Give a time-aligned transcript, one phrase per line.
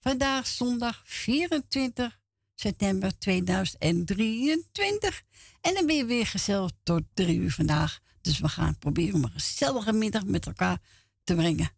[0.00, 2.20] Vandaag zondag 24
[2.54, 5.22] september 2023.
[5.60, 7.98] En dan ben je weer gezellig tot drie uur vandaag.
[8.20, 10.78] Dus we gaan proberen om een gezellige middag met elkaar
[11.24, 11.70] te brengen.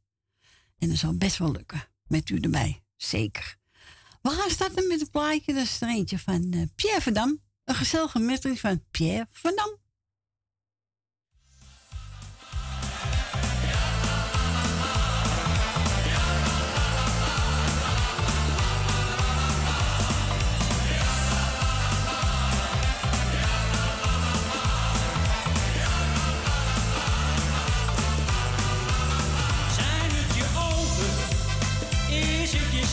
[0.78, 1.88] En dat zal best wel lukken.
[2.06, 2.82] Met u erbij.
[2.96, 3.58] Zeker.
[4.22, 5.54] We gaan starten met een plaatje.
[5.54, 7.40] Dat is er eentje van uh, Pierre Verdam.
[7.64, 9.76] Een gezellige middag van Pierre Verdam.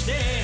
[0.07, 0.36] day.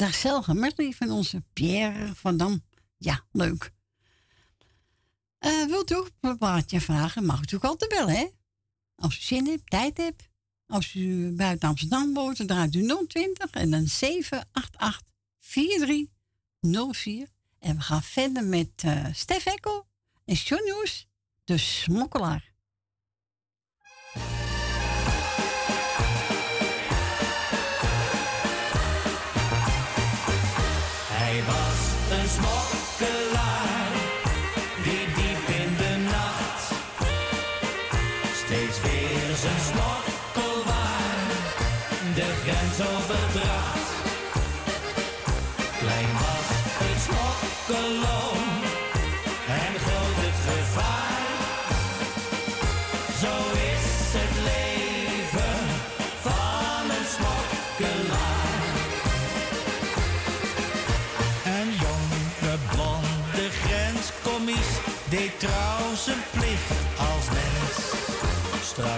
[0.00, 2.64] Dag zelf met van onze Pierre van Dam.
[2.96, 3.72] Ja, leuk.
[5.40, 7.24] Uh, wilt u een plaatje vragen?
[7.24, 8.26] Mag u natuurlijk altijd bellen, hè?
[8.94, 10.28] Als u zin hebt, tijd hebt.
[10.66, 15.02] Als u buiten Amsterdam woont, dan draait u 020 en dan 788
[15.38, 17.28] 4304.
[17.58, 19.86] En we gaan verder met uh, Stef Ekkel
[20.24, 20.96] en John
[21.44, 22.52] de smokkelaar.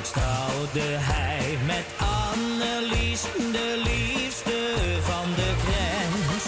[0.05, 0.27] Straks
[0.99, 3.23] hij met Annelies,
[3.53, 6.45] de liefste van de grens.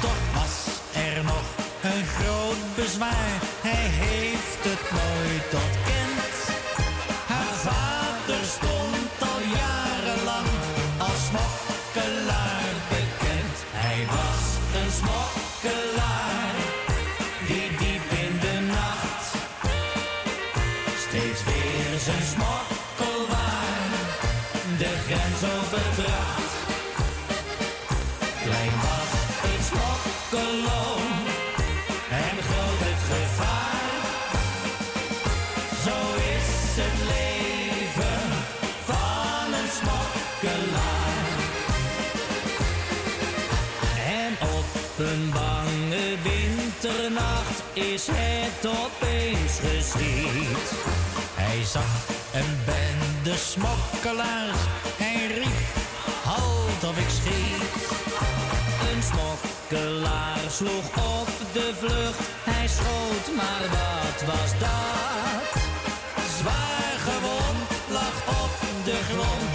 [0.00, 1.44] Toch was er nog
[1.82, 5.62] een groot bezwaar, hij heeft het nooit.
[5.62, 6.05] Haar
[48.12, 50.68] het opeens geschied.
[51.34, 51.92] Hij zag
[52.34, 54.62] een bende smokkelaars.
[55.02, 55.68] Hij riep,
[56.24, 57.84] halt of ik schiet.
[58.88, 60.88] Een smokkelaar sloeg
[61.18, 62.20] op de vlucht.
[62.50, 65.50] Hij schoot, maar wat was dat?
[66.38, 67.66] Zwaar gewond
[67.96, 68.54] lag op
[68.84, 69.45] de grond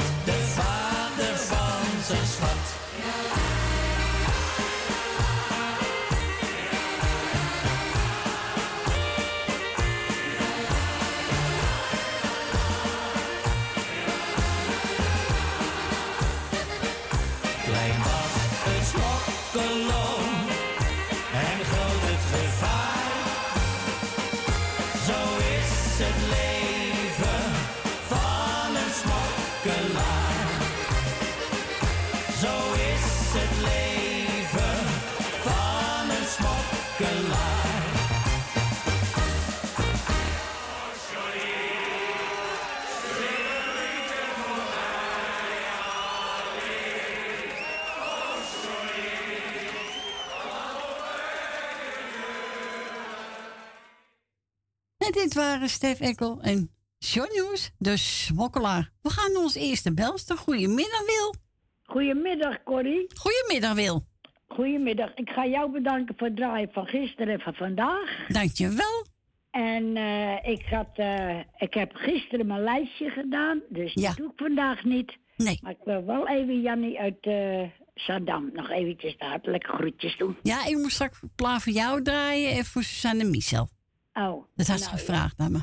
[55.61, 56.71] waren Stef Ekkel en
[57.15, 58.91] Hoes, de smokkelaar.
[59.01, 60.37] We gaan naar ons eerste belster.
[60.37, 61.35] Goedemiddag, Wil.
[61.83, 63.07] Goedemiddag, Corrie.
[63.19, 64.05] Goedemiddag, Wil.
[64.47, 65.13] Goedemiddag.
[65.15, 68.25] Ik ga jou bedanken voor het draaien van gisteren en van vandaag.
[68.27, 69.05] Dankjewel.
[69.51, 74.07] En eh, ik, had, eh, ik heb gisteren mijn lijstje gedaan, dus Ja.
[74.07, 75.17] dat doe ik vandaag niet.
[75.37, 75.59] Nee.
[75.61, 77.61] Maar ik wil wel even Jannie uit eh
[77.95, 80.37] Saddam nog eventjes de hartelijke groetjes doen.
[80.41, 83.69] Ja, ik moet straks plaat voor jou draaien en voor Suzanne Michel.
[84.13, 85.61] Oh, Dat had ze nou, gevraagd aan me.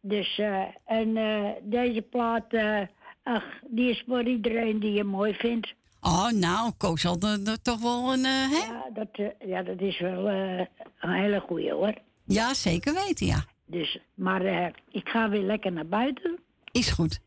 [0.00, 2.80] Dus, eh, en eh, deze plaat, eh,
[3.22, 5.74] ach, die is voor iedereen die je mooi vindt.
[6.00, 8.56] Oh, nou, Koos er, er toch wel een, hè?
[8.56, 9.08] Ja, dat,
[9.46, 10.68] ja, dat is wel een
[11.00, 11.94] hele goeie hoor.
[12.24, 13.44] Ja, zeker weten, ja.
[13.66, 16.38] Dus, maar ik ga weer lekker naar buiten.
[16.72, 17.20] Is goed.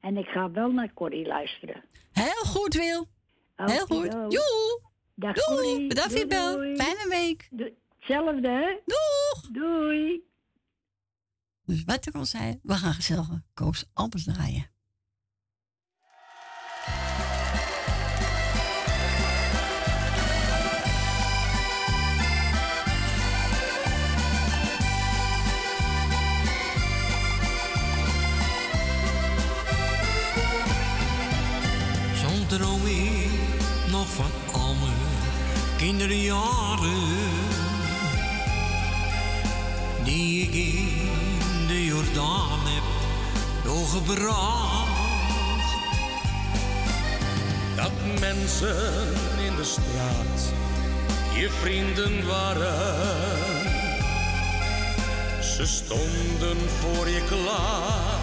[0.00, 1.84] En ik ga wel naar Corrie luisteren.
[2.12, 3.06] Heel goed, Wil.
[3.56, 4.12] Heel goed.
[4.12, 4.80] Joe.
[5.14, 5.86] Dag Doei.
[5.88, 6.54] Bedankt voor je Doei, bel.
[6.56, 6.76] doei.
[6.76, 7.48] Fijne week.
[7.50, 7.74] Doei.
[8.08, 8.80] Hetzelfde, hè?
[8.86, 9.50] Doeg.
[9.52, 10.22] Doei.
[11.64, 14.70] Dus wat ik al zei, we gaan gezellig Koos Albers draaien.
[32.48, 33.30] Droom ik
[33.90, 34.92] nog van al mijn
[35.76, 36.67] kinderjaren.
[44.06, 44.86] Doorgebracht.
[47.76, 49.12] Dat mensen
[49.46, 50.52] in de straat
[51.34, 52.96] je vrienden waren.
[55.42, 58.20] Ze stonden voor je klaar,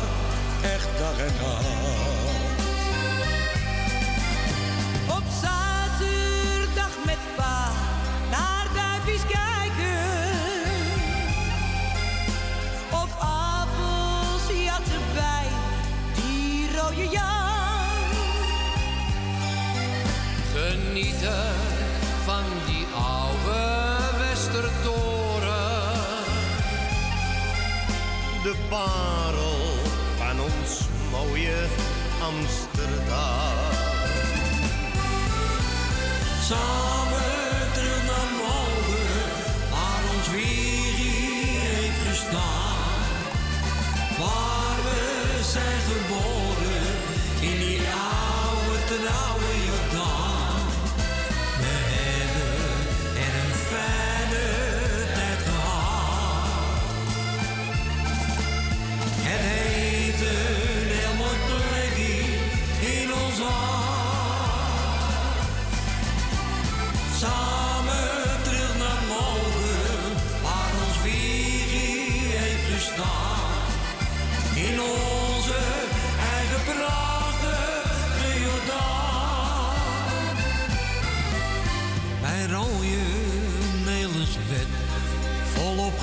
[0.62, 2.15] echt dag en nacht.
[22.26, 23.64] Van die oude
[24.18, 25.74] Westertoren.
[28.44, 29.60] De parel
[30.18, 31.68] van ons mooie
[32.22, 33.74] Amsterdam.
[36.42, 37.35] Samen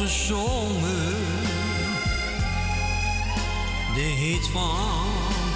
[0.03, 1.17] gezongen.
[3.95, 5.07] De hit van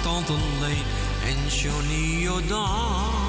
[0.03, 0.83] Tante Lee
[1.23, 3.26] en Johnny O'Donnell.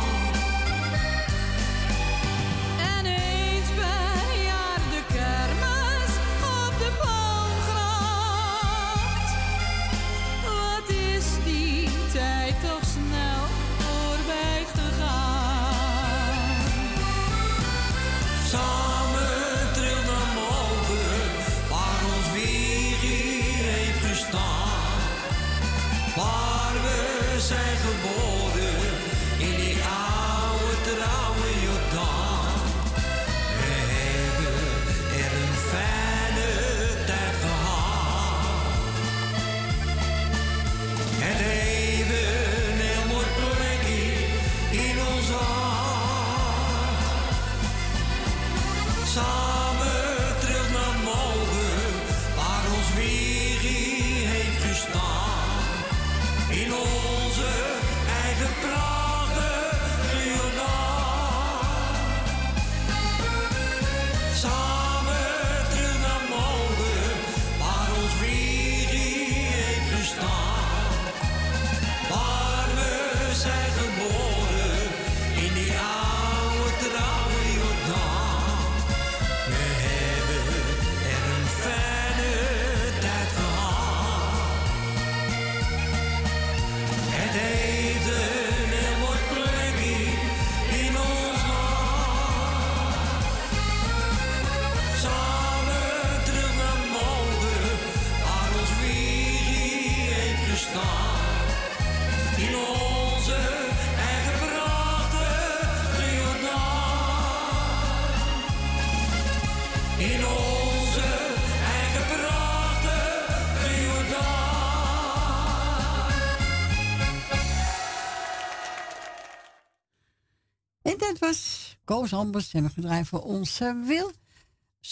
[121.99, 124.13] Koos Albers hebben gedraaid voor onze eh, wil.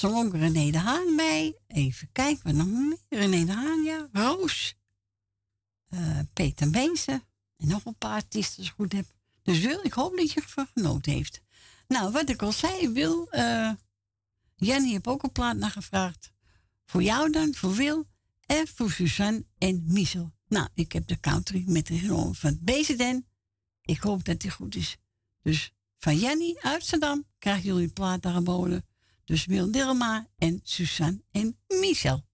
[0.02, 1.56] ook René de Haan bij.
[1.66, 2.98] Even kijken, wat nog meer?
[3.08, 4.08] René de Haan, ja.
[4.12, 4.74] Roos.
[5.88, 7.22] Eh, Peter Meense.
[7.56, 9.06] En nog een paar artiesten, als ik goed heb.
[9.42, 11.40] Dus Wil, ik hoop dat je ervan genoten heeft.
[11.88, 13.28] Nou, wat ik al zei, Wil...
[13.30, 13.72] Uh,
[14.56, 16.32] Jenny heeft ook een plaat naar gevraagd.
[16.84, 18.06] Voor jou dan, voor Wil
[18.46, 20.32] en voor Suzanne en Michel.
[20.48, 23.26] Nou, ik heb de country met de genomen van BZN.
[23.82, 24.96] Ik hoop dat die goed is.
[25.42, 26.84] Dus van Jenny uit
[27.38, 28.86] krijgen jullie plaat aangeboden.
[29.24, 32.24] Dus Wil Dilma en Suzanne en Michel.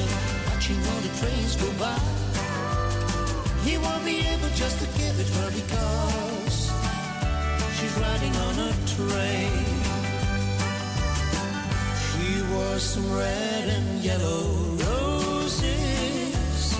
[0.00, 0.08] ocean,
[0.46, 1.98] watching all the trains go by.
[3.64, 6.70] He won't be able just to give it her because
[7.76, 9.64] she's riding on a train.
[12.04, 14.44] She wore some red and yellow
[14.86, 16.74] roses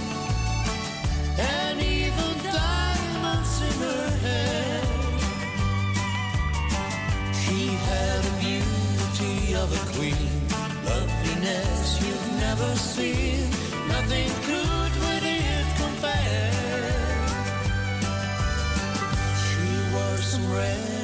[1.39, 4.83] and even diamonds in her hair.
[7.43, 10.31] She had the beauty of a queen,
[10.85, 11.78] loveliness
[12.49, 13.50] never seen.
[13.88, 16.50] Nothing could with it compare.
[19.45, 20.98] She wore some red.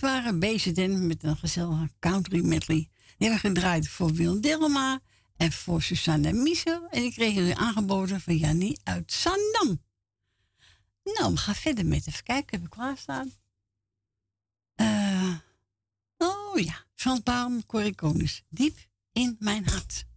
[0.00, 2.88] waren bezig met een gezellige country medley.
[3.18, 5.00] Die hebben gedraaid voor Wil Dilma
[5.36, 6.88] en voor Susanne Miesel.
[6.88, 9.82] En die kregen ze aangeboden van Jannie uit Zandam.
[11.04, 12.56] Nou, we gaan verder met even kijken.
[12.56, 13.32] Heb ik klaarstaan?
[14.76, 15.34] Uh,
[16.16, 17.94] oh ja, Frans Baum, Corrie
[18.48, 18.78] Diep
[19.12, 20.07] in mijn hart.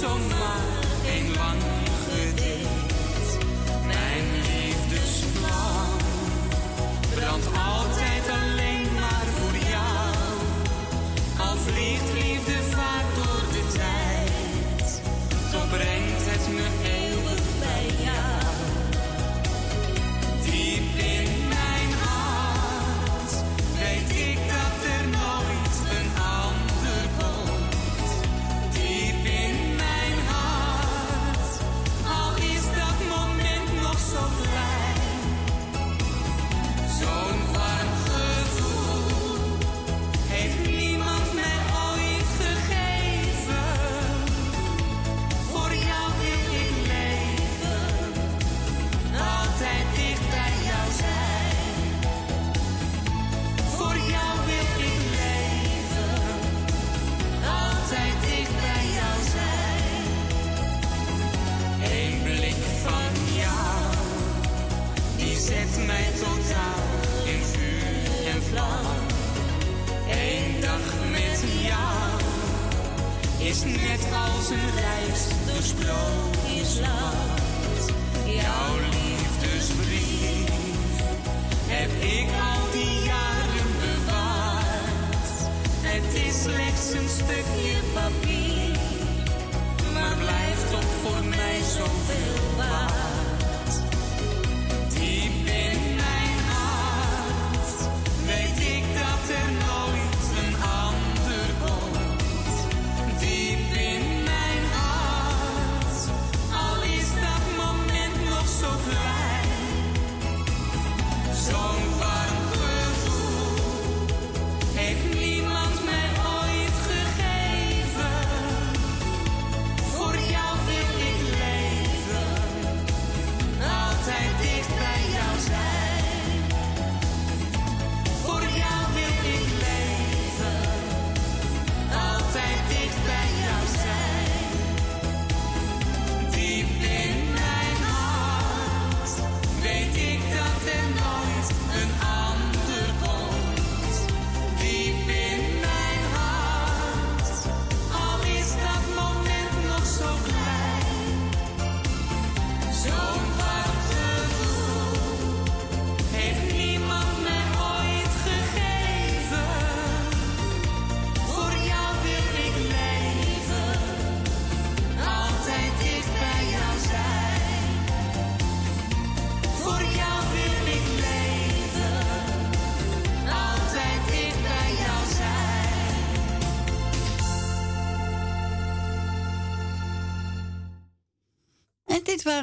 [0.00, 0.79] so much.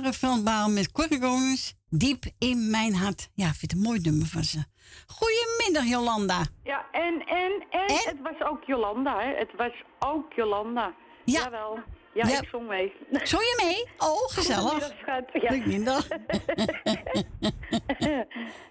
[0.04, 3.30] En Baal met Corrie Konings, Diep in mijn hart.
[3.34, 4.64] Ja, ik vind het een mooi nummer van ze.
[5.08, 6.46] Goedemiddag, Jolanda.
[6.64, 9.36] Ja, en, en, en, het was ook Jolanda, hè?
[9.36, 10.94] Het was ook Jolanda.
[11.26, 11.42] Ja.
[11.44, 11.80] Jawel.
[12.14, 12.42] Ja, Ja.
[12.42, 12.94] ik zong mee.
[13.34, 14.10] Zong je mee?
[14.10, 14.62] Oh, gezellig.
[14.62, 15.42] Goedemiddag, schat.
[15.42, 15.50] Ja.
[15.50, 16.08] Goedemiddag.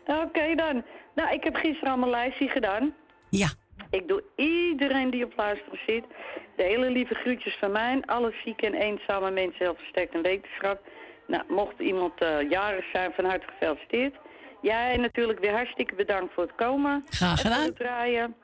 [0.25, 0.85] Oké dan.
[1.15, 2.95] Nou, ik heb gisteren al mijn lijstje gedaan.
[3.31, 3.49] Ja.
[3.91, 6.05] Ik doe iedereen die op luisteren zit.
[6.57, 8.03] De hele lieve groetjes van mij.
[8.07, 10.81] Alle zieke en eenzame mensen, heel versterkt en wetenschap.
[11.27, 14.15] Nou, mocht iemand eh, jarig zijn, van harte gefeliciteerd.
[14.63, 17.05] Jij natuurlijk weer hartstikke bedankt voor het komen.
[17.09, 17.65] Graag En voor gedaan.
[17.67, 18.35] het draaien.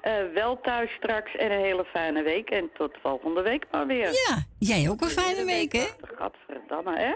[0.00, 2.50] Eh, wel thuis straks en een hele fijne week.
[2.50, 4.10] En tot volgende week maar weer.
[4.28, 5.86] Ja, jij ook een fijne week, hè?
[6.14, 7.12] Gadverdamme, hè?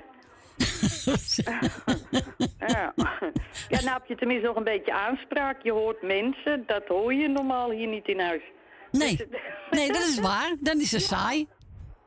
[2.67, 2.93] ja.
[3.69, 5.63] ja, nou heb je tenminste nog een beetje aanspraak.
[5.63, 8.43] Je hoort mensen, dat hoor je normaal hier niet in huis.
[8.91, 9.27] Nee,
[9.71, 10.57] nee, dat is waar.
[10.61, 11.47] Dan is het saai.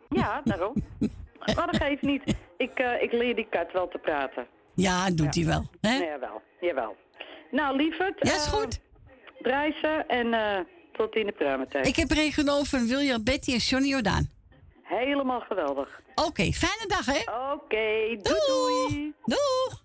[0.10, 0.74] Ja, daarom.
[1.56, 2.36] maar dat geeft niet.
[2.58, 4.48] Ik, eh, ik leer die kat wel te praten.
[4.76, 5.70] Ja, doet hij wel.
[5.82, 5.98] Hè?
[5.98, 6.96] Nee, jawel, jawel.
[7.52, 8.16] Nou, lieverd.
[8.20, 8.80] Ja, is eh, goed.
[9.42, 10.60] draai ze en eh,
[10.92, 11.88] tot in de pruimentijd.
[11.88, 12.12] Ik heb
[12.66, 14.30] van William, Betty en Johnny Jordaan.
[14.84, 16.02] Helemaal geweldig.
[16.16, 17.52] Oké, fijne dag, hè?
[17.54, 19.14] Oké, doei doei.
[19.26, 19.83] Doeg!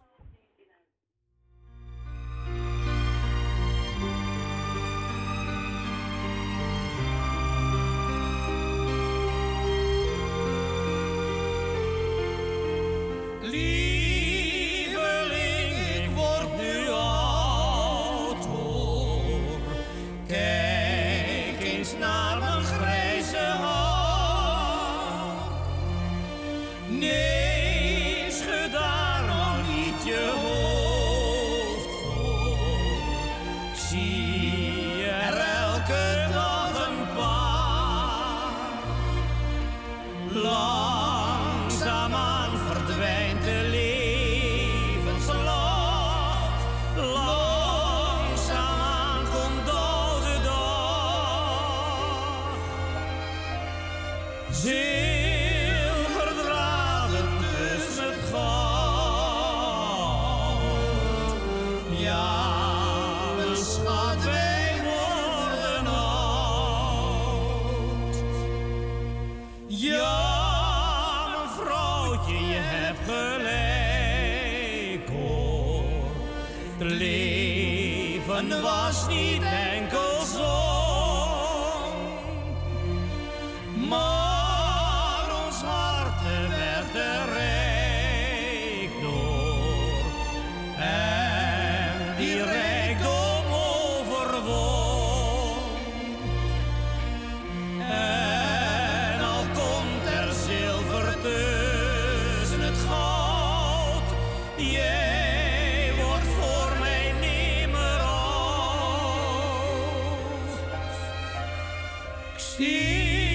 [112.58, 113.27] Sim.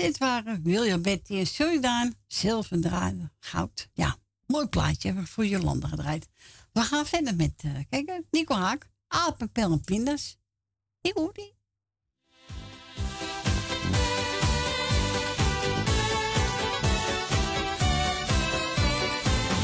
[0.00, 3.88] Dit waren William Betty en Suriname, zilverdraden, goud.
[3.92, 6.28] Ja, mooi plaatje hebben we voor Jolanda gedraaid.
[6.72, 10.38] We gaan verder met, eh kijk, Nico Haak, apenpel en pindas.
[11.00, 11.54] Die hoort die.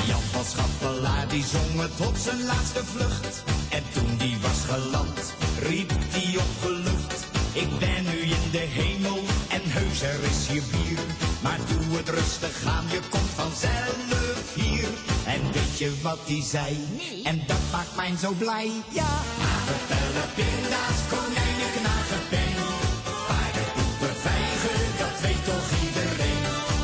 [0.06, 3.44] Jan van Schappelaar die zong het op zijn laatste vlucht.
[3.70, 7.26] En toen die was geland, riep die opgelucht.
[7.52, 9.35] Ik ben nu in de hemel
[9.76, 11.00] heus er is hier bier.
[11.44, 14.88] Maar doe het rustig aan, je komt vanzelf hier.
[15.34, 16.70] En weet je wat die zei?
[17.30, 18.70] En dat maakt mij zo blij.
[19.00, 19.12] Ja,
[19.54, 22.56] apenpellen, pinda's, konijnen, knagen, pen.
[23.28, 26.42] Paarden, poepen, vijgen, dat weet toch iedereen.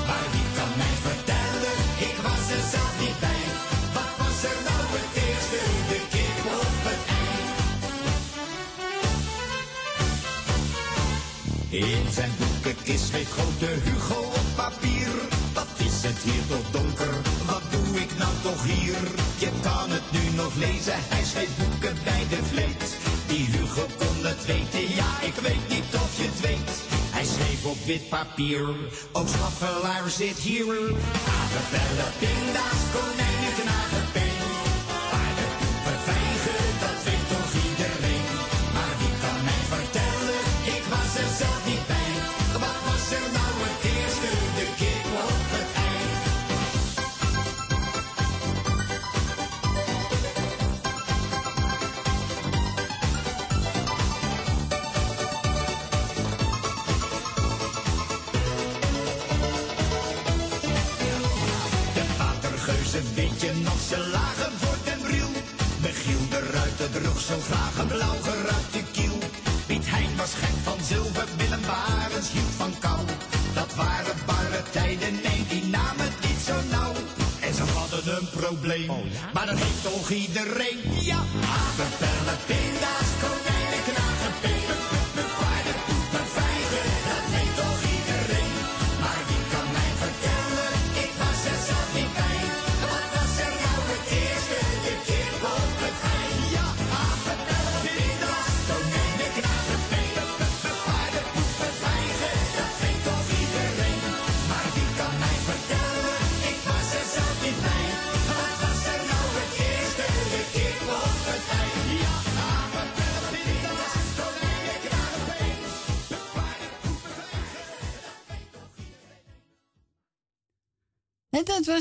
[0.09, 1.76] Maar wie kan mij vertellen,
[2.09, 3.42] ik was er zelf niet bij.
[3.96, 7.40] Wat was er nou het eerste, de kip of het ei?
[11.85, 15.11] In zijn boekenkist schreef grote Hugo op papier.
[15.55, 17.14] Wat is het hier toch donker,
[17.46, 19.01] wat doe ik nou toch hier?
[19.38, 22.85] Je kan het nu nog lezen, hij schreef boeken bij de vleet.
[23.27, 26.70] Die Hugo kon het weten, ja ik weet niet of je het weet.
[27.16, 28.68] Hij schreef op wit papier,
[29.12, 30.79] ook schaffelaar zit hier.
[31.40, 33.91] Apenbellen, pinda's, konijnen, knagen,
[67.33, 69.18] zo graag een blauw geruite kiel.
[69.66, 73.01] Piet Hein was gek van zilver, Willem Barens hield van kou.
[73.55, 76.95] Dat waren barre tijden, nee, die namen het niet zo nauw.
[77.47, 78.90] En ze hadden een probleem,
[79.35, 80.79] maar dat heeft toch iedereen.
[81.11, 81.21] Ja,
[81.61, 83.62] apenpellen, pinda's, konijnen,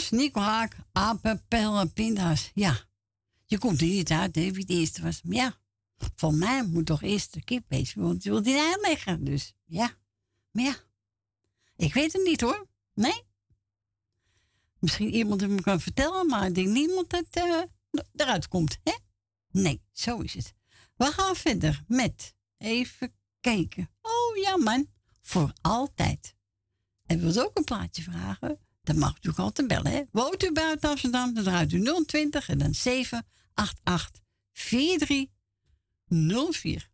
[0.02, 2.52] En dat was Nico Haak, apenpel en pinda's.
[2.54, 2.88] Ja,
[3.46, 5.22] je komt er niet uit, hè, wie de eerste was.
[5.24, 5.58] Ja,
[6.16, 9.24] voor mij moet toch eerst de kip wezen, want je wil die uitleggen.
[9.24, 9.94] Dus ja,
[10.52, 10.76] maar ja,
[11.76, 12.68] ik weet het niet hoor.
[12.94, 13.24] Nee.
[14.80, 17.62] Misschien iemand het me kan vertellen, maar ik denk niemand dat eh,
[18.16, 18.94] eruit komt, hè?
[19.52, 20.54] Nee, zo is het.
[20.96, 23.90] We gaan verder met, even kijken.
[24.02, 24.88] Oh ja man,
[25.22, 26.36] voor altijd.
[27.06, 28.60] En wilt u ook een plaatje vragen?
[28.84, 29.92] Dan mag u natuurlijk altijd bellen.
[29.92, 30.02] Hè?
[30.12, 31.34] Woont u buiten Amsterdam?
[31.34, 34.22] Dan draait u 020 en dan 788
[34.54, 36.90] 4304.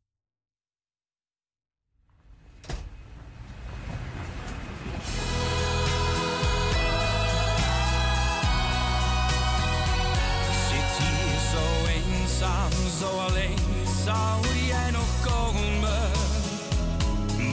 [10.69, 13.57] Zit hier zo eenzaam, zo alleen,
[14.05, 16.11] zou jij nog komen?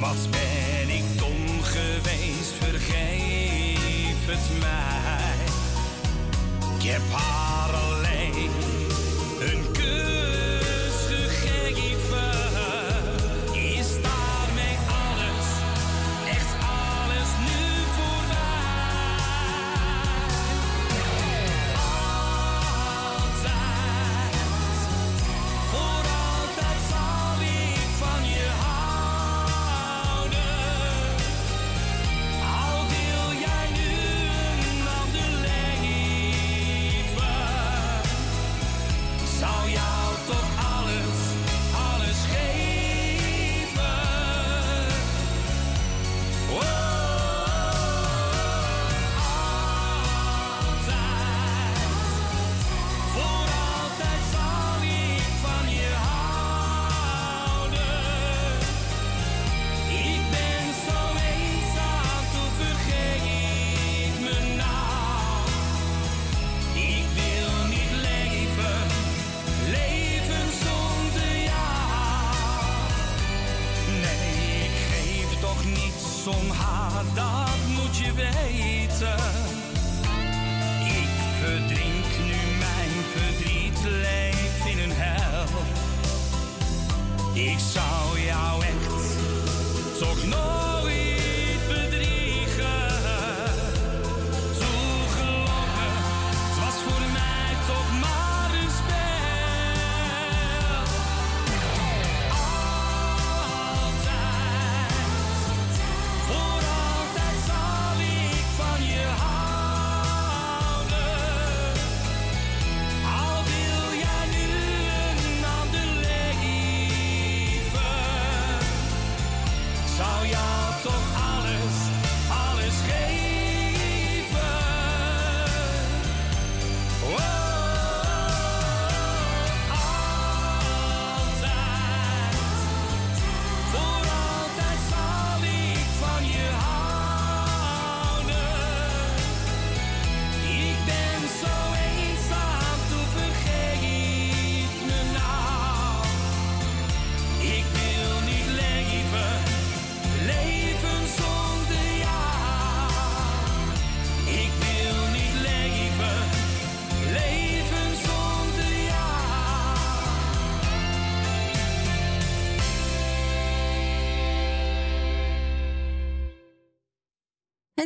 [0.01, 0.64] Wat ben
[4.37, 5.47] vergeef het mij.
[6.77, 7.01] Ik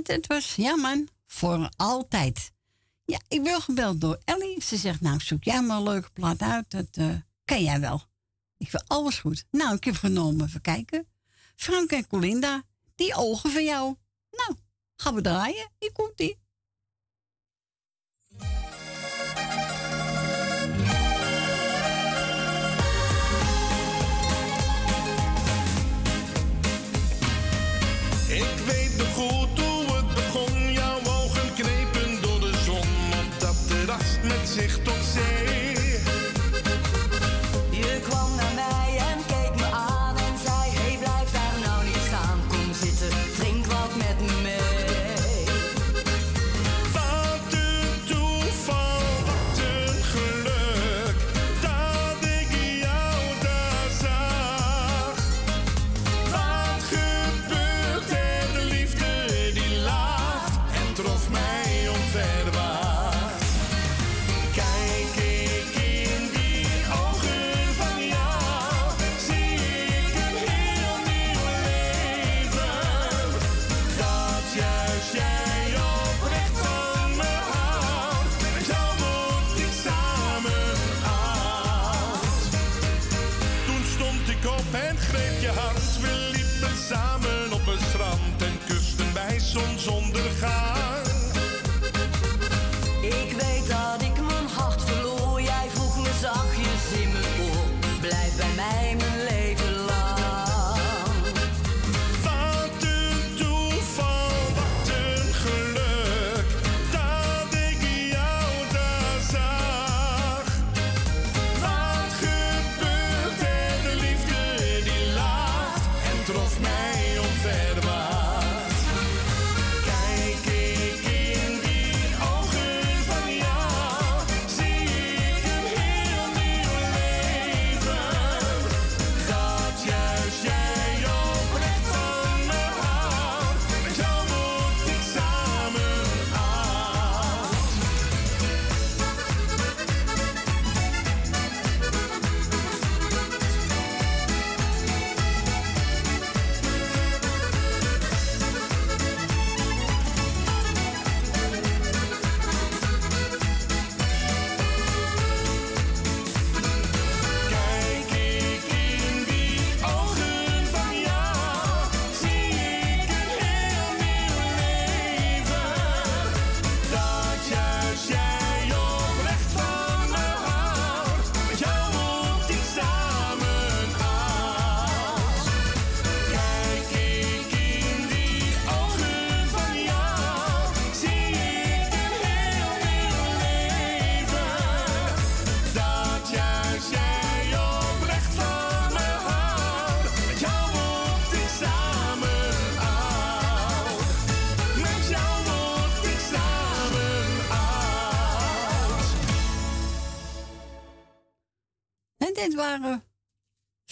[0.09, 2.53] het was, ja man, voor altijd.
[3.05, 4.63] Ja, ik wil gebeld door Ellie.
[4.63, 6.71] Ze zegt, nou, zoek jij maar een leuke plaat uit.
[6.71, 8.03] Dat uh, ken jij wel.
[8.57, 9.45] Ik wil alles goed.
[9.51, 11.09] Nou, ik heb genomen, even kijken.
[11.57, 12.63] Frank en Colinda,
[12.95, 13.97] die ogen van jou.
[14.31, 14.59] Nou,
[14.97, 15.71] gaan we draaien.
[15.79, 16.39] Hier komt die.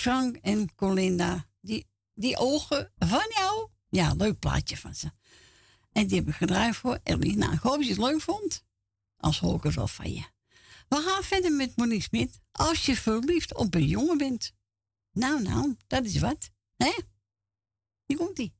[0.07, 1.46] Frank en Colinda.
[1.61, 3.68] Die, die ogen van jou.
[3.88, 5.11] Ja, leuk plaatje van ze.
[5.92, 7.36] En die hebben gedraaid voor Ellie.
[7.36, 8.64] Nou, ik hoop je het leuk vond.
[9.16, 10.24] Als hoor wel van je.
[10.88, 12.40] We gaan verder met Monique Smit.
[12.52, 14.52] Als je verliefd op een jongen bent.
[15.12, 16.50] Nou, nou, dat is wat.
[16.76, 16.92] Hè?
[18.07, 18.54] Hier komt-ie.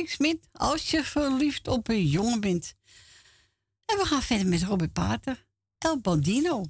[0.00, 0.18] niks
[0.52, 2.74] als je verliefd op een jongen bent.
[3.84, 5.46] En we gaan verder met Robert Pater,
[5.78, 6.64] El Bandino.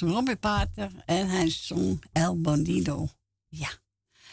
[0.00, 3.08] was Pater en hij zong El Bandido.
[3.48, 3.70] Ja.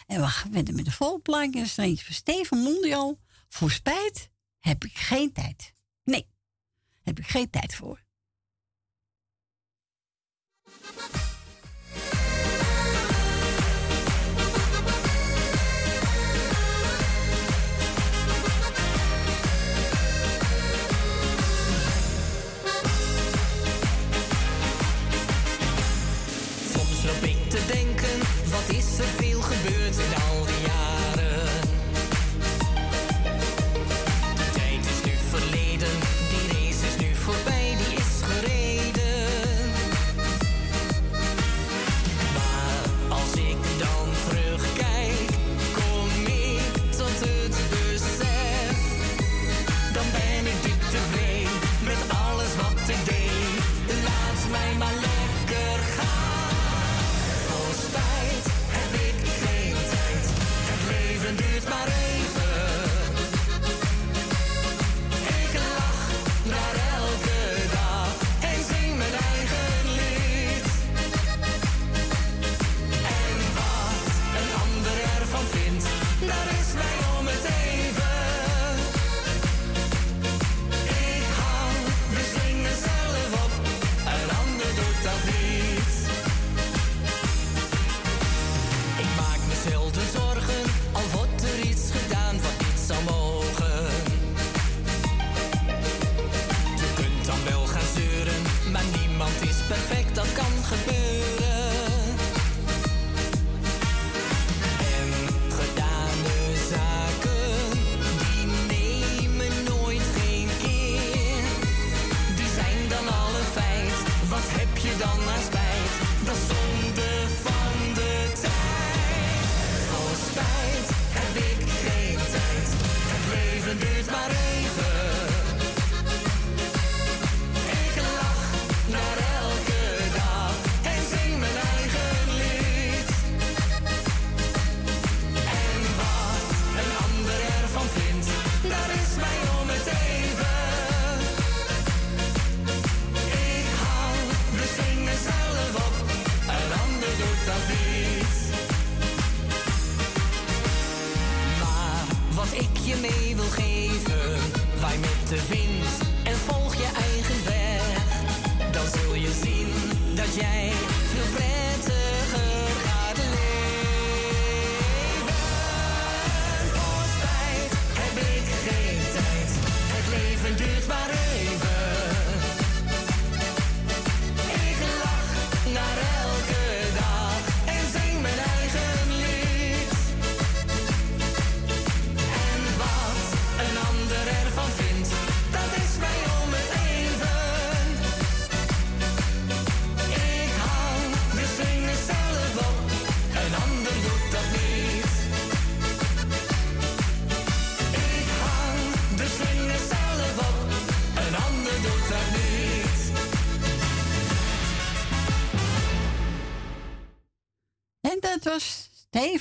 [0.06, 1.52] En we gaan verder met de volplaatje.
[1.52, 3.20] Dat is er van Steven Mondial.
[3.50, 5.74] Voor spijt heb ik geen tijd.
[6.04, 6.28] Nee,
[7.04, 8.06] heb ik geen tijd voor.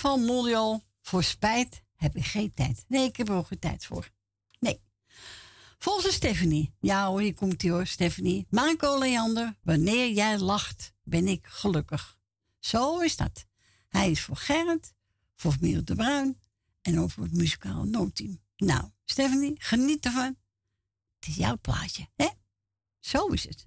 [0.06, 0.84] van Mondial.
[1.00, 2.84] Voor spijt heb ik geen tijd.
[2.88, 4.10] Nee, ik heb er ook geen tijd voor.
[4.58, 4.80] Nee.
[5.78, 6.74] Volgens Stephanie.
[6.80, 8.46] Ja hier komt ie hoor, Stephanie.
[8.50, 12.18] Marco Leander, wanneer jij lacht, ben ik gelukkig.
[12.58, 13.46] Zo is dat.
[13.88, 14.94] Hij is voor Gerrit,
[15.34, 16.40] voor Miel de Bruin
[16.82, 18.40] en ook voor het muzikaal noodteam.
[18.56, 20.36] Nou, Stephanie, geniet ervan.
[21.18, 22.28] Het is jouw plaatje, hè?
[23.00, 23.66] Zo is het.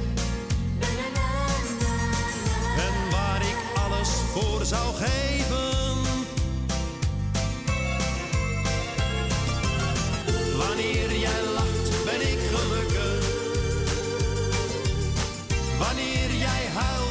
[4.07, 5.97] Voor zou geven.
[10.57, 13.25] Wanneer jij lacht, ben ik gelukkig.
[15.79, 17.10] Wanneer jij huilt,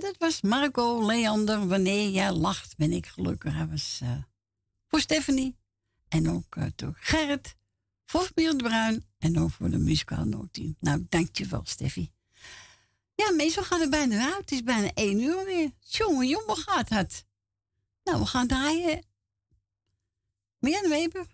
[0.00, 1.68] En dat was Marco Leander.
[1.68, 3.54] Wanneer jij lacht, ben ik gelukkig.
[3.54, 4.16] Hij was eh,
[4.86, 5.56] voor Stephanie.
[6.08, 7.56] En ook eh, door Gerrit.
[8.06, 9.06] Voor de Bruin.
[9.18, 10.76] En ook voor de muzikaal noodteam.
[10.78, 12.12] Nou, dankjewel, Steffi.
[13.14, 14.36] Ja, meestal gaan we bijna uit.
[14.36, 15.70] Het is bijna één uur weer.
[15.80, 17.24] Jongen, jongen, gaat het.
[18.04, 19.06] Nou, we gaan draaien.
[20.58, 21.26] Mirjam Weber.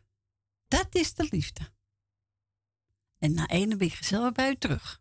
[0.68, 1.72] Dat is de liefde.
[3.18, 5.00] En na één ben ik gezellig bij u terug.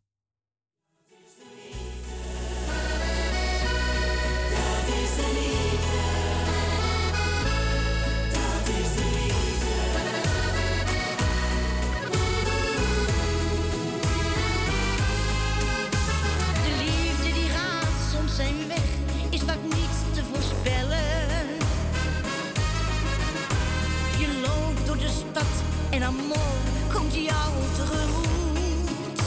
[25.95, 26.53] En amor
[26.93, 29.21] komt jou tegemoet.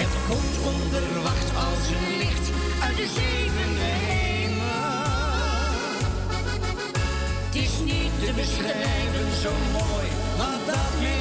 [0.00, 2.46] Het komt onverwacht als een licht
[2.82, 4.64] uit de zevende hemel.
[7.44, 11.13] Het is niet te beschrijven zo mooi wat dat met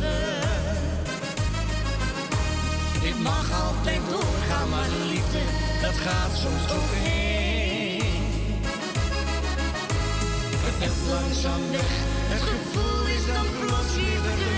[0.00, 0.76] leven.
[3.00, 5.38] Dit mag altijd doorgaan, maar liefde,
[5.82, 8.02] dat gaat soms ook heen.
[10.66, 11.90] Het is langzaam weg,
[12.32, 14.57] het gevoel is dan plots weer verdwenen.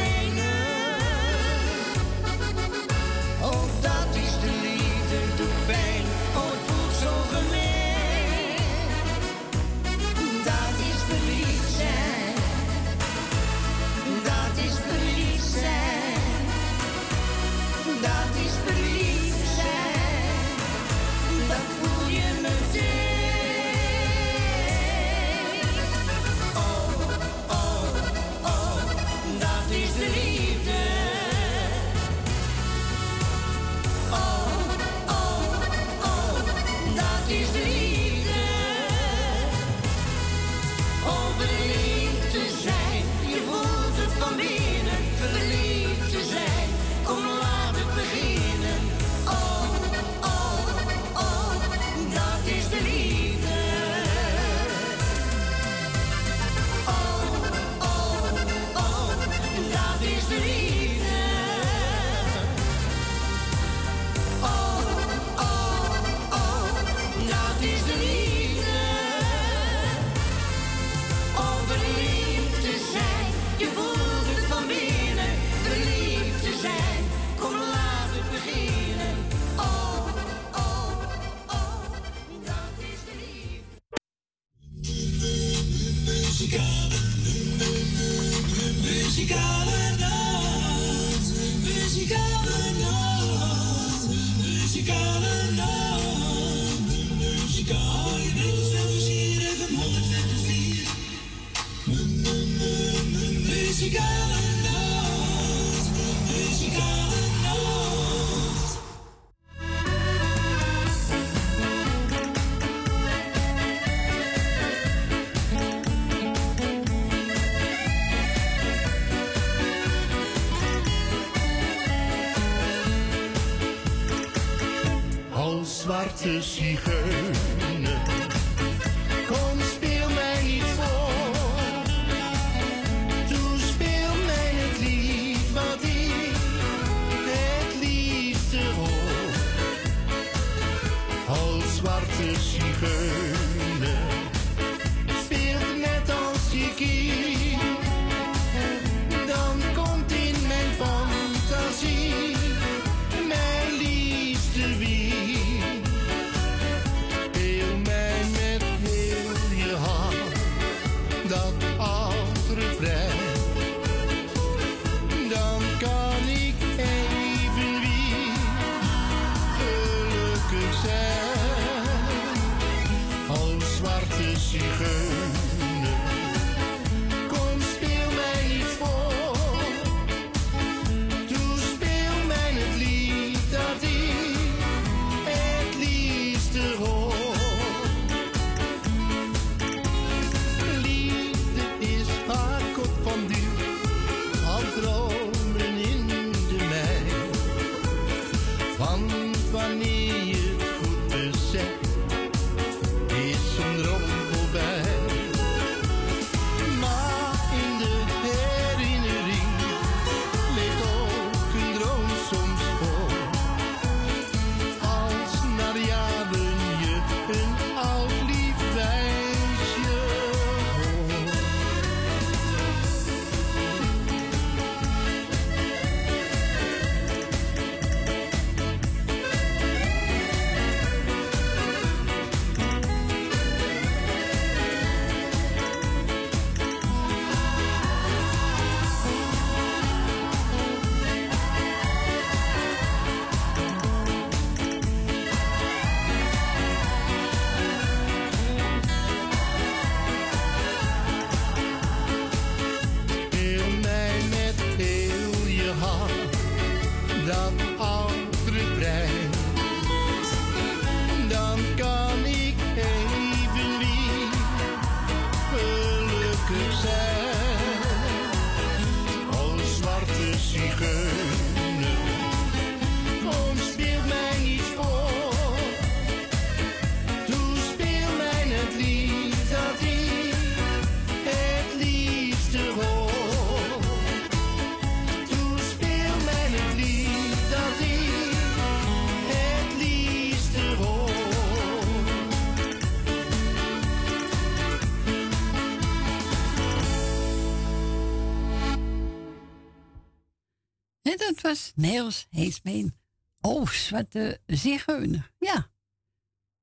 [301.74, 302.96] Nels Heesbeen.
[303.40, 305.32] Oh, zwarte zigeuner.
[305.38, 305.56] Ja.
[305.56, 305.66] Ik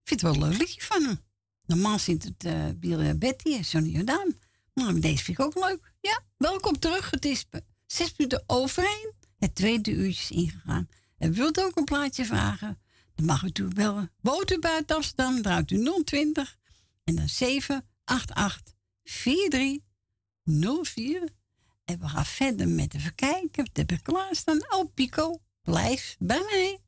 [0.03, 1.19] vind het wel een leuk liedje van hem.
[1.65, 4.35] Normaal zit het uh, Bill Betty en Sonny Jordaan.
[4.73, 5.93] Maar deze vind ik ook leuk.
[6.01, 7.11] Ja, welkom terug.
[7.11, 7.45] Het is
[7.85, 9.13] zes minuten overheen.
[9.37, 10.89] Het tweede uurtje is ingegaan.
[11.17, 12.79] En wilt ook een plaatje vragen?
[13.15, 14.11] Dan mag u natuurlijk bellen.
[14.21, 16.57] Woont buiten Amsterdam, draait u 020
[17.03, 21.29] en dan 788 4304.
[21.87, 23.65] En we gaan verder met even kijken.
[23.65, 24.59] Wat heb ik klaarstaan?
[24.69, 26.79] Oh, Pico, blijf bij mij.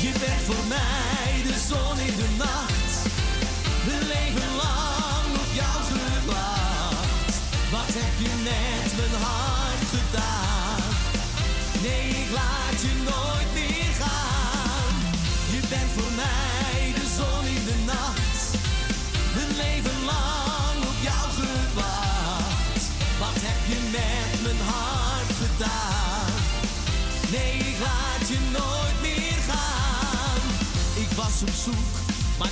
[0.00, 2.59] Je bent voor mij de zon in de nacht.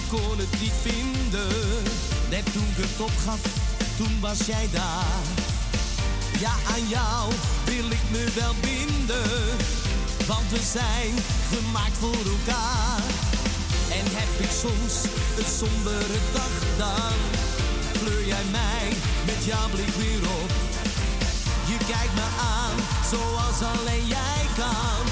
[0.09, 1.49] Kon het niet vinden.
[2.29, 3.41] Net toen ik het opgaf,
[3.97, 5.23] toen was jij daar.
[6.39, 7.33] Ja, aan jou
[7.65, 9.31] wil ik me wel binden.
[10.27, 11.15] Want we zijn
[11.53, 13.03] gemaakt voor elkaar.
[13.99, 14.95] En heb ik soms
[15.39, 17.17] een sombere dag, dan
[17.99, 18.87] kleur jij mij
[19.27, 20.51] met jouw blik weer op.
[21.71, 22.77] Je kijkt me aan
[23.11, 25.08] zoals alleen jij kan.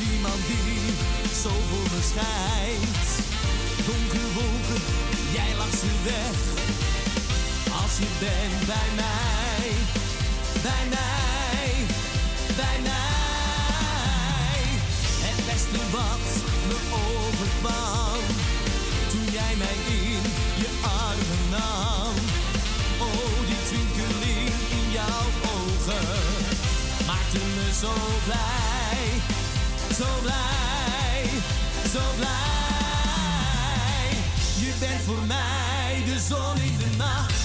[0.00, 0.80] Niemand die
[1.42, 3.06] zo voor me schijnt.
[4.34, 4.82] Wolken,
[5.32, 6.36] jij lacht ze weg.
[7.82, 9.70] Als je bent bij mij,
[10.62, 11.86] bij mij,
[12.56, 14.64] bij mij.
[15.26, 16.24] Het beste wat
[16.68, 18.07] me overkwam.
[27.28, 27.92] Maakte me zo
[28.24, 29.20] blij,
[29.96, 31.24] zo blij,
[31.92, 32.28] zo blij.
[34.58, 37.38] Je bent voor mij de zon in de nacht.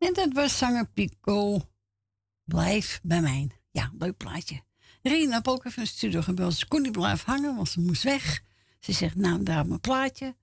[0.00, 1.60] En dat was zanger Pico.
[2.44, 3.50] Blijf bij mij.
[3.70, 4.62] Ja, leuk plaatje.
[5.02, 6.54] Rien heb ook even een studio gebeld.
[6.54, 8.42] Ze kon niet blijven hangen, want ze moest weg.
[8.78, 10.36] Ze zegt, nou, daar mijn plaatje.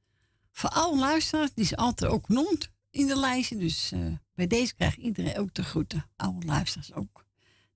[0.52, 3.58] Voor alle luisteraars, die ze altijd ook noemt in de lijstje.
[3.58, 6.10] Dus eh, bij deze krijgt iedereen ook de groeten.
[6.16, 7.26] Alle luisteraars ook.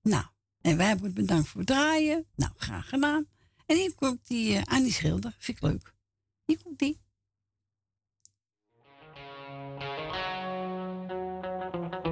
[0.02, 0.24] Nou,
[0.60, 2.26] en wij hebben bedankt voor het draaien.
[2.34, 3.26] Nou, graag gedaan.
[3.66, 5.34] En hier komt die uh, Annie Schilder.
[5.38, 5.94] Vind ik leuk.
[6.44, 7.00] Hier komt die.
[11.72, 12.11] Thank you.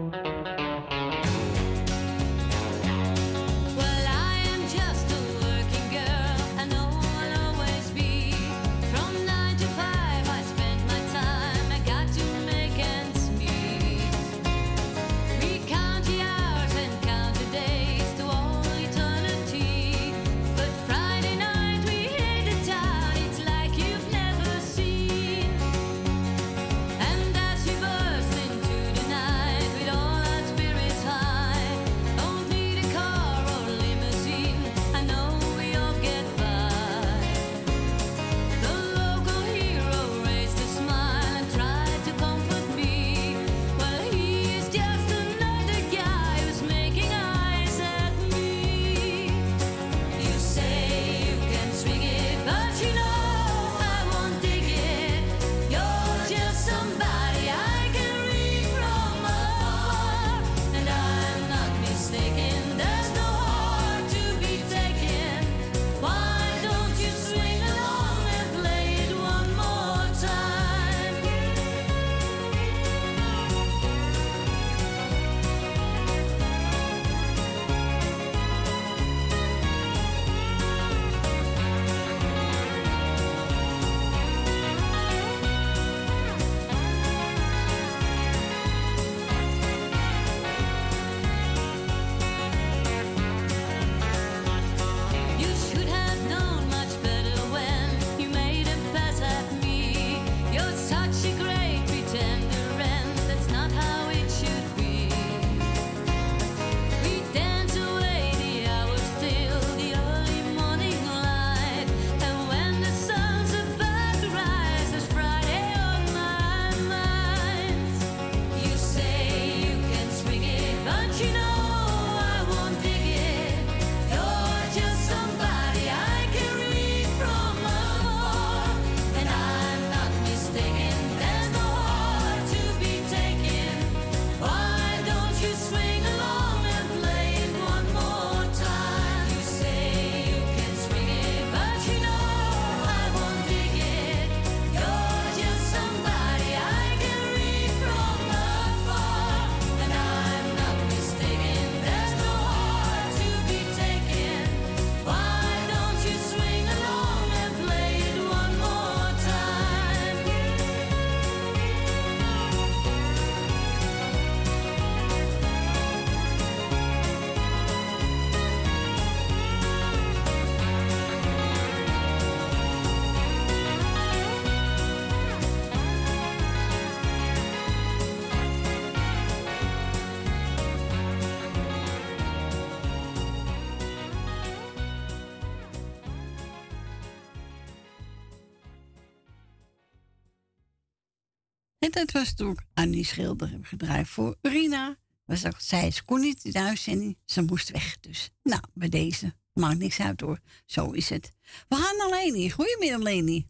[192.21, 194.97] Dat was toen Annie Schilder heb gedraaid voor Rina.
[195.27, 198.01] Was ook, zij ze kon niet in de uitzending, ze moest weg.
[198.01, 200.39] Dus nou, bij deze maakt niks uit hoor.
[200.65, 201.33] Zo is het.
[201.69, 202.51] We gaan naar Leni.
[202.51, 203.47] Goedemiddag Leni.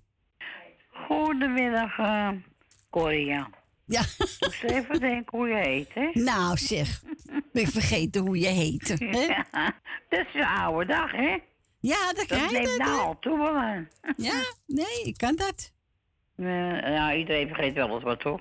[0.88, 1.96] Goedemiddag,
[2.90, 3.26] Corrie.
[3.26, 3.48] Ja.
[4.40, 6.10] Moest even denken hoe je heet, hè?
[6.12, 7.02] Nou zeg,
[7.52, 8.88] ben ik vergeten hoe je heet.
[8.98, 9.20] Hè?
[9.20, 11.38] Ja, dat is een oude dag, hè?
[11.80, 13.88] Ja, dat Dat krijg je neemt dat, nou al toe, man.
[14.16, 15.72] Ja, nee, ik kan dat.
[16.36, 18.40] Eh, nou, iedereen vergeet wel eens wat, toch?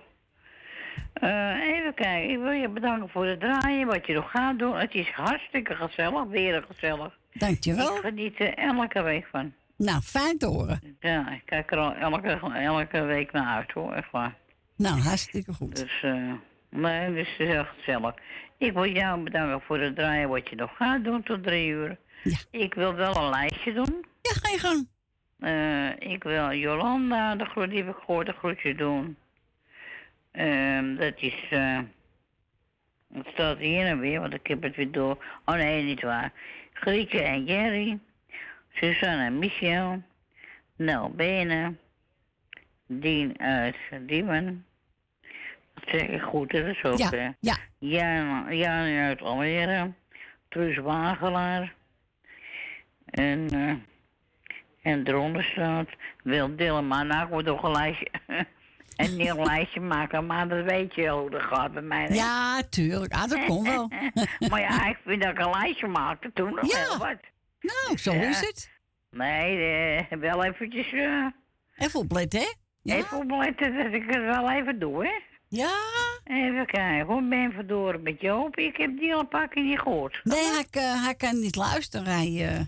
[1.13, 4.77] Eh, even kijken, ik wil je bedanken voor het draaien, wat je nog gaat doen.
[4.77, 7.17] Het is hartstikke gezellig, weer gezellig.
[7.33, 7.95] Dankjewel.
[7.95, 9.53] Ik geniet er elke week van.
[9.77, 10.95] Nou, fijn te horen.
[10.99, 14.33] Ja, ik kijk er al elke, elke week naar uit, hoor, echt waar.
[14.75, 15.75] Nou, hartstikke goed.
[15.75, 16.33] Dus, eh,
[16.69, 18.13] nee, dus het is heel gezellig.
[18.57, 21.97] Ik wil jou bedanken voor het draaien wat je nog gaat doen tot drie uur.
[22.51, 24.05] Ik wil wel een lijstje doen.
[24.21, 24.87] Ja, ga je gang.
[25.39, 29.17] Eh, ik wil Jolanda, de groet die ik gehoord, de groetje doen.
[30.31, 31.79] Ehm, dat is, eh,
[33.07, 35.25] wat staat hier nou weer, want ik heb het weer door.
[35.45, 36.31] Oh nee, niet waar.
[36.73, 37.99] Grietje en Jerry,
[38.73, 40.03] Suzanne en Michel,
[40.75, 41.79] Nel Benen,
[42.85, 44.65] Dien uit Diemen.
[45.73, 46.65] Dat zeg ik goed, hè?
[46.65, 47.57] dat is ook, Ja, eh, ja.
[47.77, 49.91] Jan, Jan uit Almere,
[50.49, 51.73] Truus Wagelaar.
[53.05, 53.73] En, eh,
[54.91, 55.89] en eronder staat,
[56.23, 58.07] wil Dillema, nou ik moet nog een lijstje,
[58.99, 62.09] een nieuw lijstje maken, maar dat weet je hoe dat gaat bij mij.
[62.09, 63.13] Ja, tuurlijk.
[63.13, 63.87] Ah, dat komt wel.
[64.49, 66.77] maar ja, ik vind dat ik een lijstje maakte toen nog Ja.
[66.77, 67.17] heel wat.
[67.59, 68.21] Nou, zo Ja.
[68.29, 68.69] is het.
[69.11, 69.57] Nee,
[70.09, 71.25] eh, wel eventjes, eh,
[71.75, 72.53] Even opletten, hè?
[72.81, 72.95] Ja.
[72.95, 75.11] even opletten dat ik het wel even doe, hè?
[75.47, 75.71] Ja.
[76.23, 78.55] Even kijken, hoe ben je verdoren met Joop?
[78.57, 80.19] Ik heb die al een paar keer niet gehoord.
[80.23, 82.07] Nee, hij, kan- hij kan niet luisteren.
[82.13, 82.59] Hij, eh,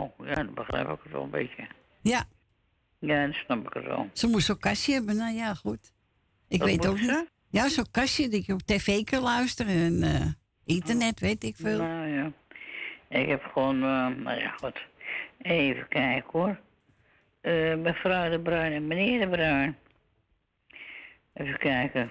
[0.00, 1.66] Oh, ja, dan begrijp ik het wel een beetje.
[2.00, 2.24] ja,
[3.06, 4.10] Ja, dat snap ik wel.
[4.12, 5.16] ze moest zo'n kastje hebben.
[5.16, 5.92] Nou ja, goed.
[6.48, 7.04] Ik weet ook ze?
[7.04, 7.30] niet.
[7.50, 10.26] Ja, zo'n kastje dat je op tv kan luisteren en eh,
[10.64, 11.78] internet, weet ik veel.
[11.78, 12.32] Nou ja,
[13.08, 14.80] ik heb gewoon, eh, nou ja, goed.
[15.38, 16.60] Even kijken hoor.
[17.40, 19.76] Eh, mevrouw de Bruin en meneer de Bruin.
[21.32, 22.10] Even kijken.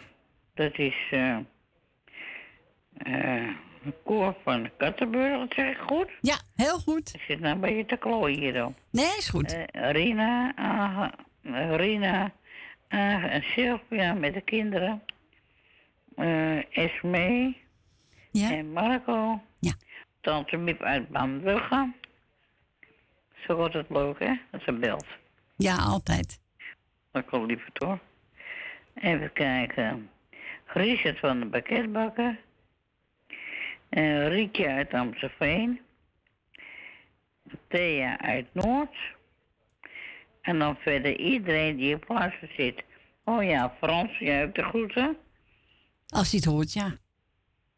[0.53, 1.38] Dat is eh
[4.03, 6.10] koor van Kattenburg, dat zeg ik goed?
[6.22, 7.14] Ja, heel goed.
[7.14, 8.76] Ik zit nou een beetje te klooien hier dan.
[8.90, 9.53] Nee, is goed.
[9.53, 10.53] Eh, Rina,
[11.41, 12.32] eh, Rina,
[12.88, 15.02] en Sylvia met de kinderen.
[16.72, 17.56] Esme
[18.32, 19.41] en Marco.
[19.60, 19.74] Ja.
[20.22, 21.91] Tante Miep uit Bambrugge.
[23.48, 24.34] Zo wordt het leuk, hè?
[24.52, 25.06] Dat ze belt.
[25.56, 26.40] Ja, altijd.
[27.12, 27.99] Dat komt lief hoor.
[28.94, 30.10] Even kijken.
[30.66, 32.40] Richard van de Pakketbakker.
[33.91, 35.81] En Rietje uit Amstelveen.
[37.68, 38.95] Thea uit Noord.
[40.41, 42.84] En dan verder iedereen die op plaatsen zit.
[43.23, 45.18] Oh ja, Frans, jij ook de groeten?
[46.07, 46.91] Als hij het hoort, ja.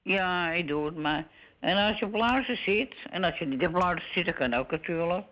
[0.02, 1.24] Ja, ik doe het maar.
[1.60, 4.54] En als je op luister zit, en als je niet op luister zit, dat kan
[4.54, 5.26] ook natuurlijk.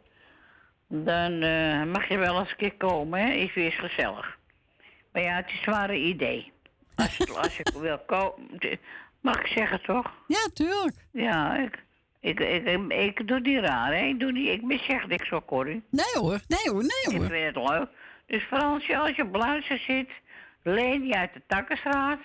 [0.87, 3.31] Dan eh, mag je wel eens een keer komen, hè?
[3.33, 4.37] Is weer eens gezellig.
[5.11, 6.51] Maar ja, het is een zware idee.
[6.95, 8.59] Als, je- als je wil komen.
[9.21, 10.11] Mag ik zeggen toch?
[10.27, 10.95] Ja, tuurlijk.
[11.11, 11.83] Ja, ik,
[12.19, 14.05] ik, ik, ik, ik doe die raar, hè?
[14.05, 15.83] Ik, doe die, ik zeg niks zo, Corrie.
[15.89, 17.25] Nee hoor, nee hoor, nee hoor.
[17.25, 17.87] Ik vind het leuk.
[18.25, 20.09] Dus Fransje, als je luister zit,
[20.63, 22.19] leen je uit de Takkenstraat.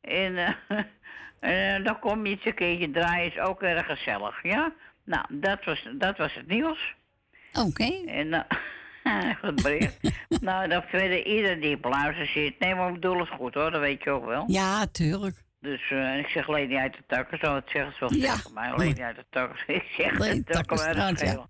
[0.00, 0.86] En, eh, en,
[1.78, 4.72] eh, dan kom je eens een keertje draaien, is ook erg gezellig, ja?
[5.04, 6.94] Nou, dat was, dat was het nieuws.
[7.52, 8.04] Oké.
[8.06, 8.44] En nou,
[9.42, 9.98] goed bericht.
[10.40, 12.58] nou, dan verder ieder die op luister zit.
[12.58, 14.44] Nee, maar ik bedoel het goed hoor, dat weet je ook wel.
[14.46, 15.42] Ja, tuurlijk.
[15.60, 18.34] Dus eh, ik zeg Leni uit de takken, zo het zeggen ze wel Ja.
[18.34, 18.76] tegen mij.
[18.76, 19.58] Leni uit de takken.
[19.76, 21.46] Ik zeg het dat kan mij ja.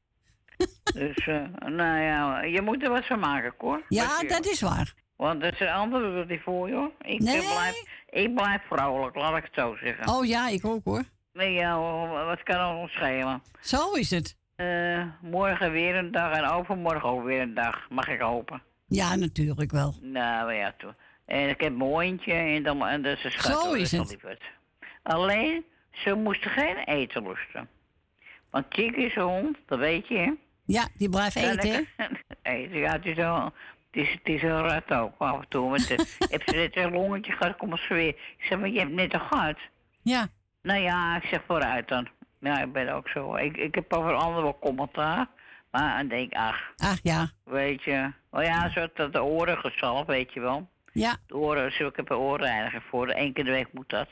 [0.95, 3.83] Dus, eh, nou ja, je moet er wat van maken, hoor.
[3.89, 4.93] Ja, dat is waar.
[5.17, 6.93] Want er zijn anderen niet voor, joh.
[7.01, 7.39] Ik, Nee.
[7.41, 10.09] blijf, ik blijf vrolijk, laat ik het zo zeggen.
[10.09, 11.03] Oh ja, ik ook hoor.
[11.33, 11.79] Nee, ja,
[12.27, 13.43] wat kan ons schelen?
[13.61, 14.37] Zo is het.
[14.57, 18.63] Eh, morgen weer een dag en overmorgen ook weer een dag, mag ik hopen.
[18.87, 19.95] Ja, natuurlijk wel.
[20.01, 20.95] Nou ja, toe.
[21.31, 23.63] En ik heb mijn hondje en, dan, en dat is een schat.
[23.63, 24.19] Zo is het.
[25.03, 27.69] Alleen, ze moesten geen eten lusten.
[28.51, 30.33] Want Chick is een hond, dat weet je, hè?
[30.65, 31.87] Ja, die blijft eten,
[32.43, 33.17] eten, ja, het is.
[33.17, 35.71] Het is, het is een rat ook, af en toe.
[35.71, 35.99] Want, eh,
[36.35, 38.09] heb ze net een longetje gehad, kom eens weer.
[38.09, 39.59] Ik zeg, maar je hebt net een gehad.
[40.03, 40.29] Ja.
[40.63, 42.09] Nou ja, ik zeg vooruit dan.
[42.41, 43.35] Ja, ik ben ook zo.
[43.35, 45.27] Ik, ik heb over anderen wel commentaar.
[45.71, 47.31] Maar dan denk ik, ach, Ach ja.
[47.45, 48.13] weet je.
[48.31, 50.69] Oh ja, zo dat de oren gezalfd, weet je wel.
[50.93, 51.17] Ja.
[51.27, 53.11] De oren, ik heb een oorreiniger voor.
[53.15, 54.09] Eén keer de week moet dat.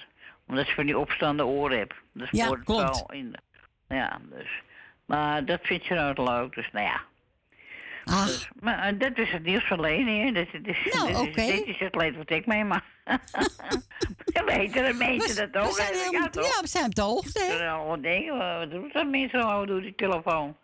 [0.48, 1.94] Omdat ze van die opstaande oren heb.
[2.12, 2.82] Dus Ja, voor het klopt.
[2.82, 4.62] wel in de- Ja, dus.
[5.06, 7.00] Maar dat vindt ze nou leuk, dus nou ja.
[8.04, 10.32] Dus, maar eh, dat is het nieuws van Leni.
[10.32, 11.40] Dit, dit, is, Nou, dit, oké.
[11.40, 12.84] is, dit is het leed wat ik meemaak.
[14.24, 15.76] We weten mensen dat ook.
[15.76, 16.44] we zijn toch?
[16.54, 17.70] ja, we zijn op de hoogte, hè.
[17.70, 20.56] Al wat dingen, wat doen dat mensen al door die telefoon?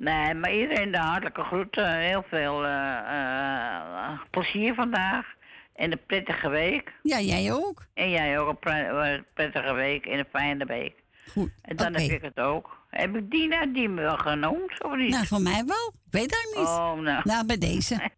[0.00, 1.98] Nee, maar iedereen de hartelijke groeten.
[1.98, 5.26] Heel veel eh, eh, plezier vandaag.
[5.74, 6.92] En een prettige week.
[7.02, 7.86] Ja, jij ook.
[7.94, 10.94] En jij ook een pre- eh, prettige week en een fijne week.
[11.30, 11.50] Goed.
[11.62, 12.78] En dan heb ik het ook.
[12.90, 15.10] Heb ik Dina die me wel genoemd, of niet?
[15.10, 15.92] Nou, van mij wel.
[16.06, 16.66] Ik weet dat niet.
[16.66, 17.20] Oh, nou.
[17.24, 18.10] Nou, bij deze.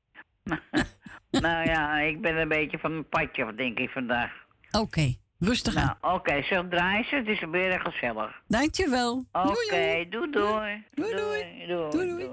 [1.30, 4.30] nou ja, ik ben een beetje van mijn padje, denk ik, vandaag.
[4.70, 5.96] Oké, rustig aan.
[6.00, 7.14] Nou, oké, zeg draai ze.
[7.14, 8.42] Het is weer gezellig.
[8.46, 9.24] Dankjewel.
[9.32, 10.84] Oké, doei doei.
[10.94, 11.66] Doei doei.
[11.90, 12.30] Doei doei.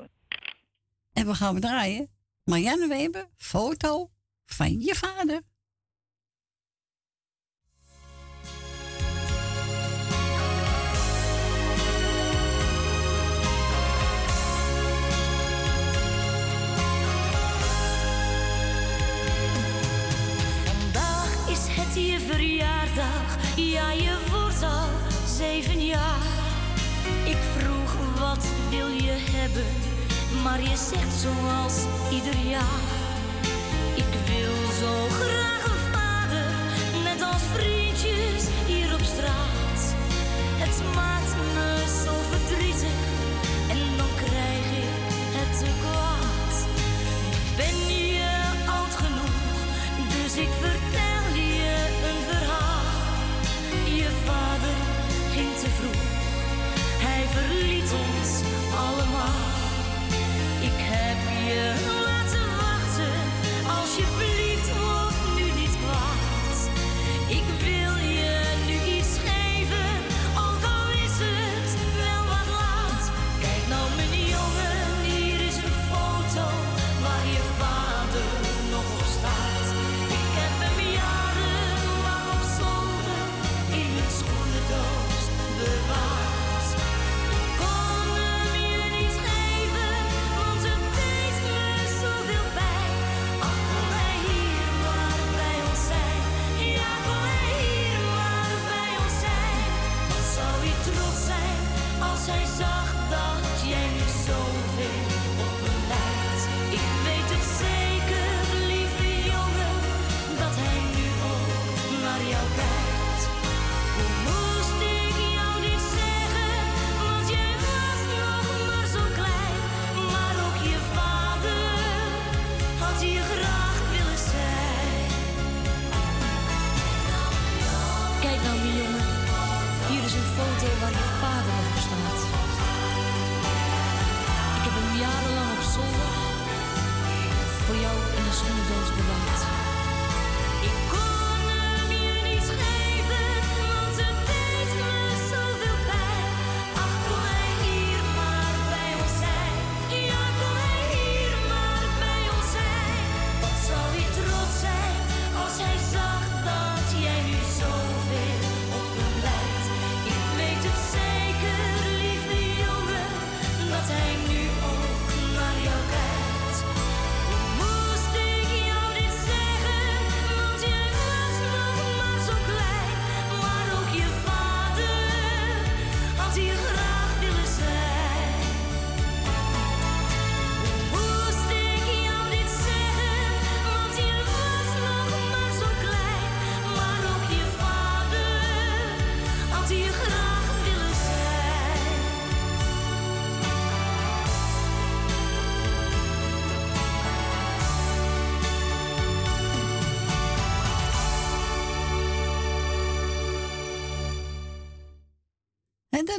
[1.14, 2.10] En we gaan we draaien.
[2.44, 4.10] Marianne Weber, foto
[4.46, 5.42] van je vader.
[23.56, 24.88] Ja je wordt al
[25.38, 26.26] zeven jaar.
[27.26, 29.66] Ik vroeg wat wil je hebben,
[30.44, 31.76] maar je zegt zoals
[32.12, 32.82] ieder jaar.
[33.96, 35.39] Ik wil zo graag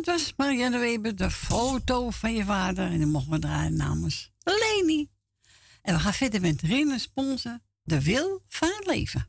[0.05, 2.91] dat was Marianne Weber, de foto van je vader.
[2.91, 5.09] En die mochten we draaien namens Leni.
[5.83, 9.29] En we gaan verder met Rinne Sponsen, de wil van het leven.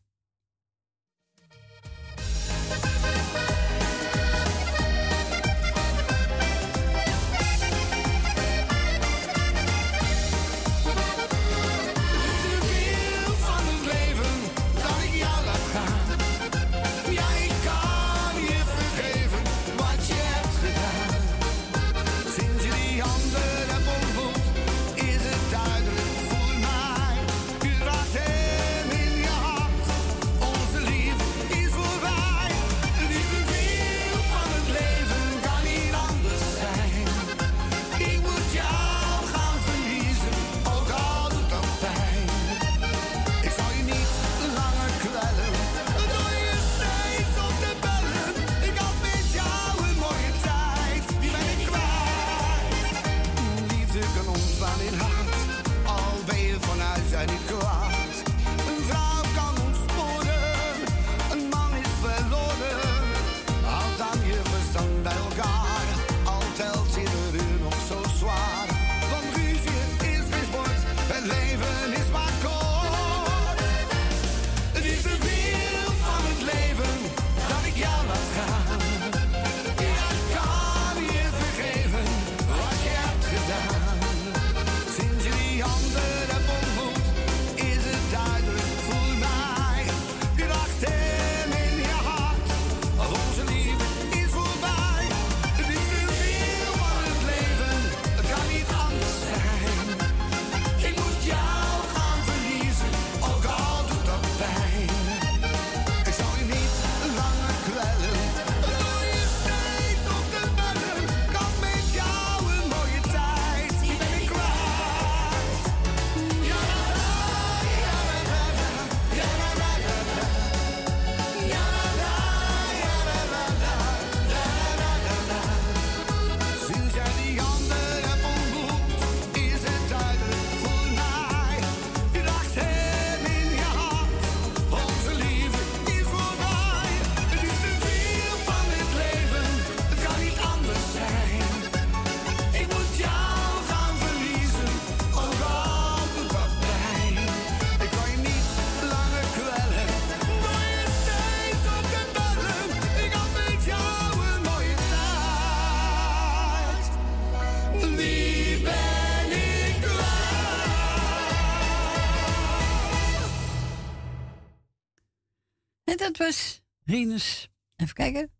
[167.09, 168.31] Even kijken.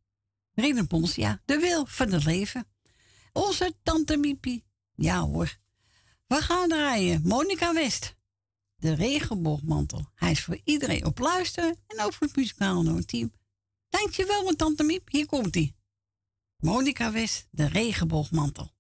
[0.53, 1.41] Rinus Pons, ja.
[1.45, 2.67] De wil van het leven.
[3.33, 4.65] Onze tante Miepie.
[4.95, 5.57] Ja hoor.
[6.27, 7.21] We gaan draaien.
[7.23, 8.15] Monica West.
[8.75, 10.11] De regenboogmantel.
[10.15, 13.31] Hij is voor iedereen op luisteren en ook voor het muzikale team.
[13.89, 15.09] Dankjewel, mijn tante Miep.
[15.09, 15.75] Hier komt hij.
[16.57, 18.73] Monica West, de regenboogmantel.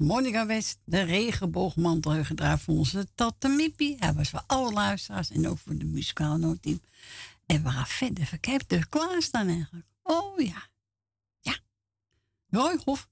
[0.00, 5.48] Monica West, de regenboogmantel heeft gedraaid voor onze Tante Hij was voor alle luisteraars en
[5.48, 6.80] ook voor de muzikale noodteam.
[7.46, 8.28] En we gaan verder.
[8.32, 9.86] Ik heb er klaarstaan eigenlijk.
[10.02, 10.68] Oh ja.
[11.40, 11.56] Ja.
[12.48, 13.08] Roy Hof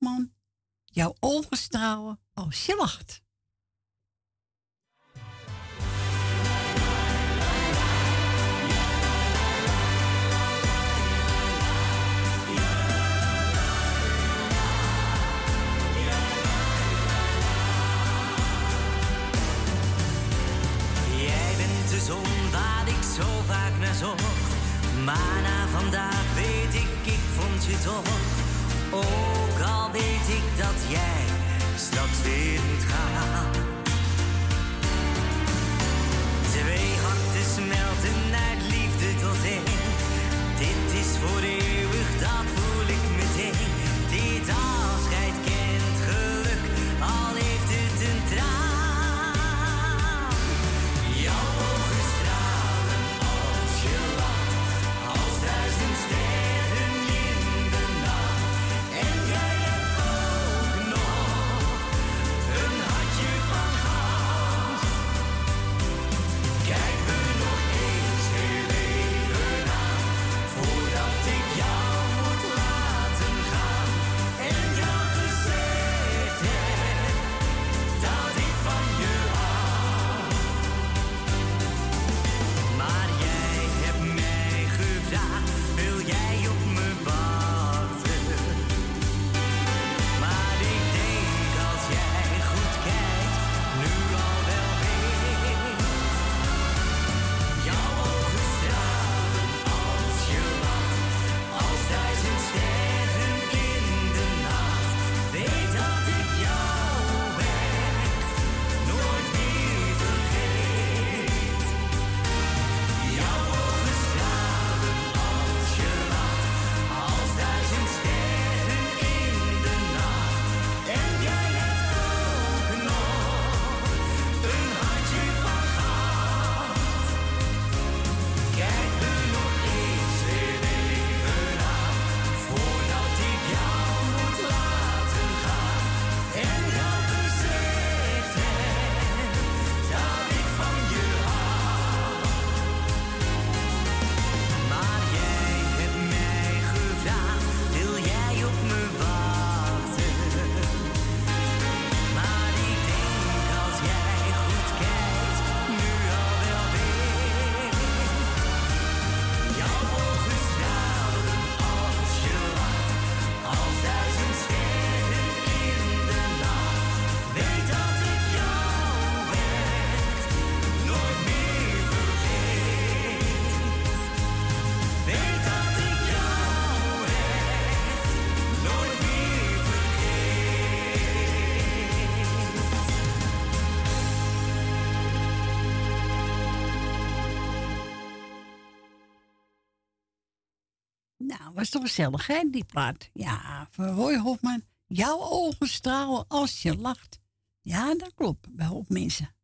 [191.78, 193.10] toch gezellig, hè, die plaat?
[193.12, 194.62] Ja, voor Roy Hofman.
[194.86, 197.20] Jouw ogen stralen als je lacht.
[197.62, 199.34] Ja, dat klopt, bij hoop mensen.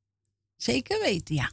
[0.57, 1.51] Zeker weten, ja.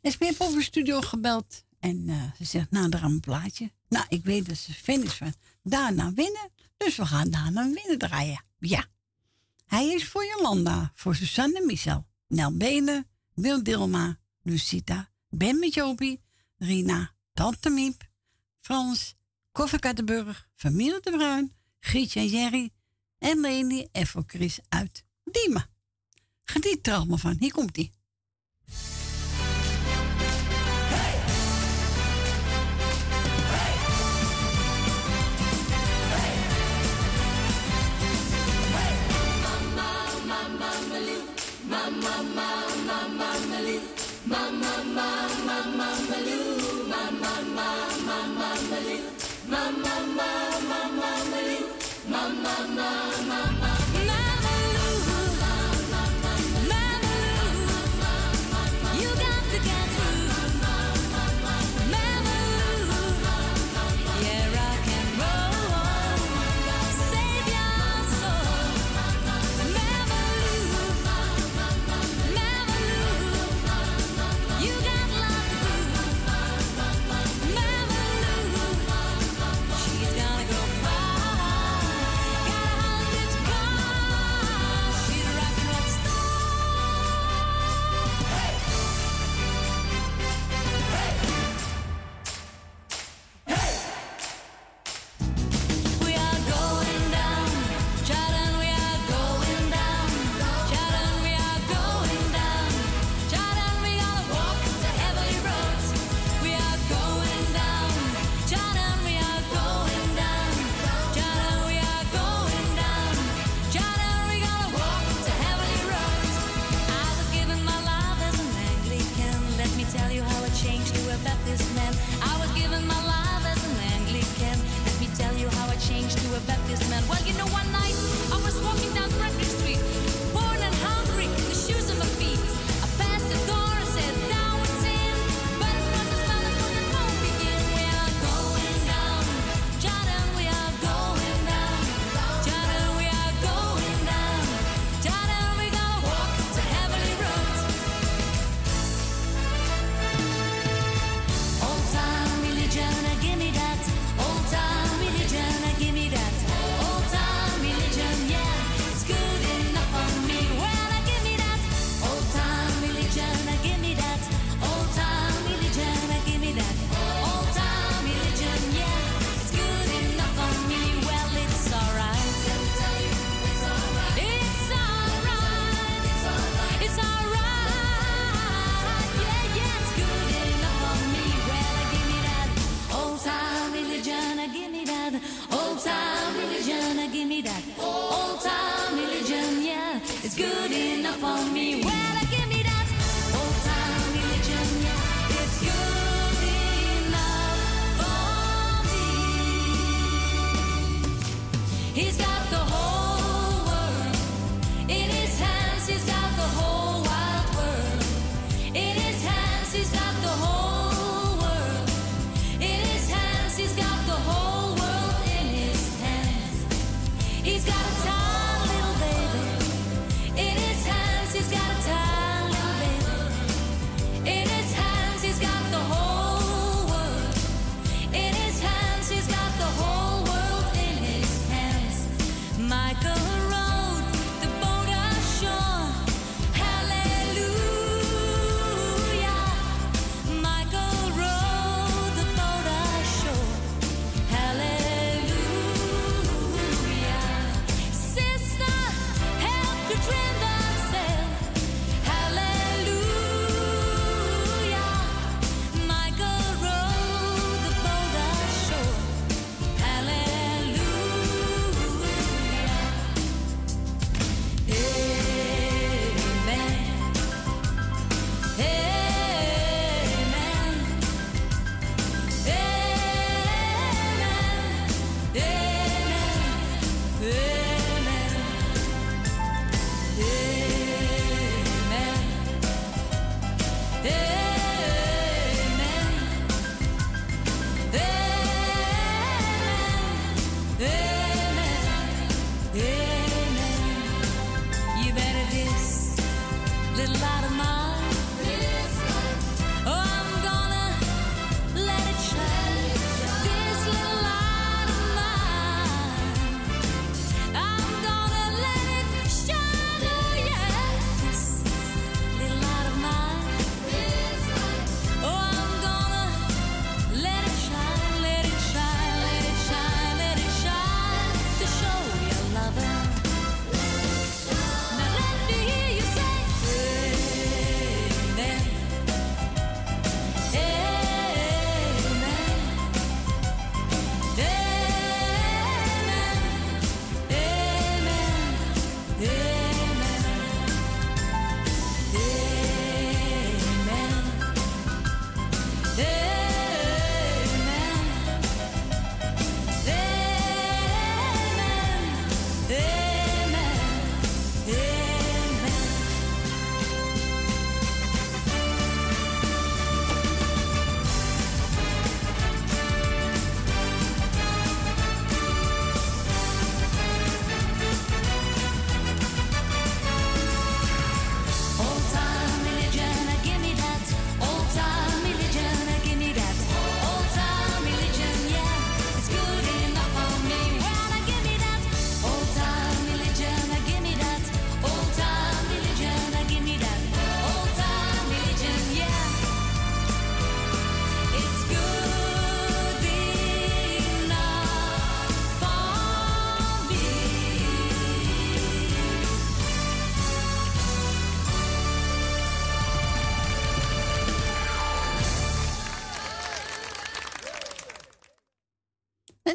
[0.00, 1.64] Is ze over studio gebeld.
[1.78, 3.72] En eh, ze zegt, nou, daar een plaatje.
[3.88, 6.50] Nou, ik weet dat ze fan is van daarna winnen.
[6.76, 8.44] Dus we gaan daarna winnen draaien.
[8.58, 8.84] Ja.
[9.66, 16.20] Hij is voor Jolanda, voor Susanne Michel, Nel Benen, Wil Dilma, Lucita, Ben Metjobi,
[16.56, 18.10] Rina, Tante Miep,
[18.60, 19.14] Frans,
[19.60, 22.70] Koffie Kattenburg, Familie de Bruin, Grietje en Jerry
[23.18, 25.66] en Leni en voor Chris uit Diemen.
[26.44, 27.36] Geniet er allemaal van.
[27.38, 27.92] Hier komt-ie.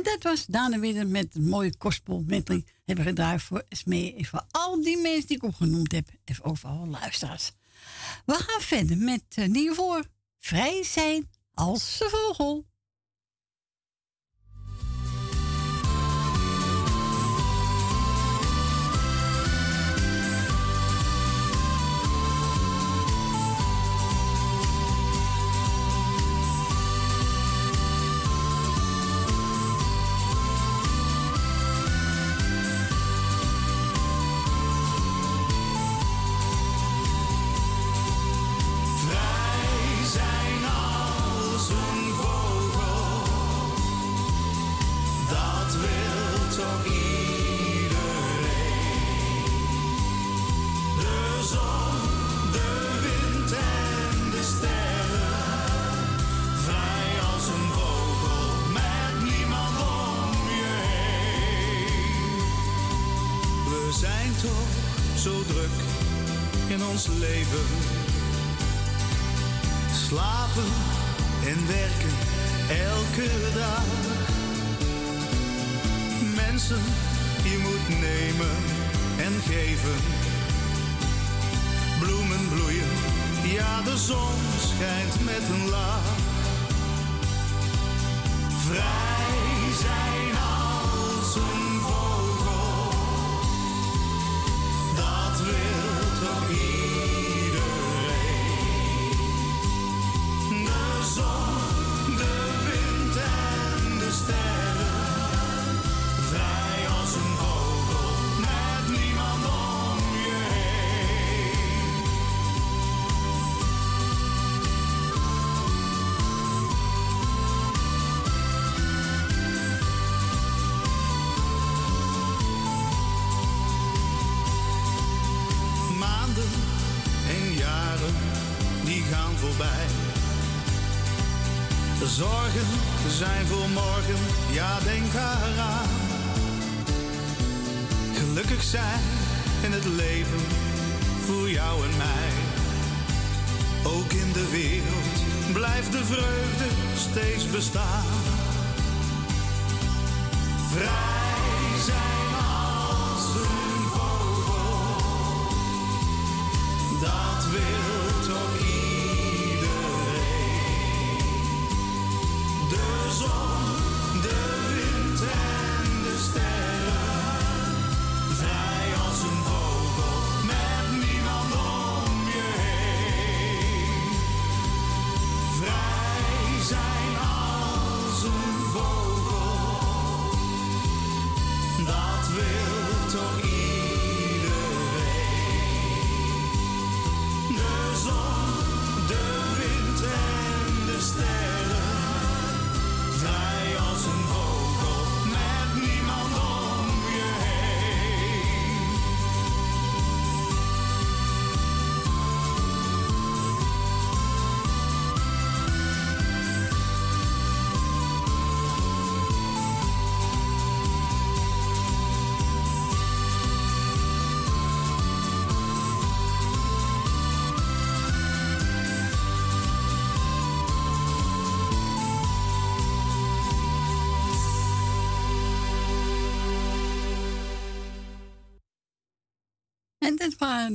[0.05, 2.23] dat was Dana Widder met een mooie die
[2.85, 6.09] Hebben we gedraaid voor Smee en voor al die mensen die ik opgenoemd heb.
[6.23, 7.51] En overal luisteraars.
[8.25, 10.03] We gaan verder met uh,
[10.39, 12.65] Vrij zijn als de vogel.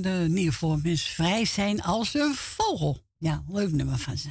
[0.03, 3.03] De vorm is vrij zijn als een vogel.
[3.19, 4.29] Ja, leuk nummer van ze.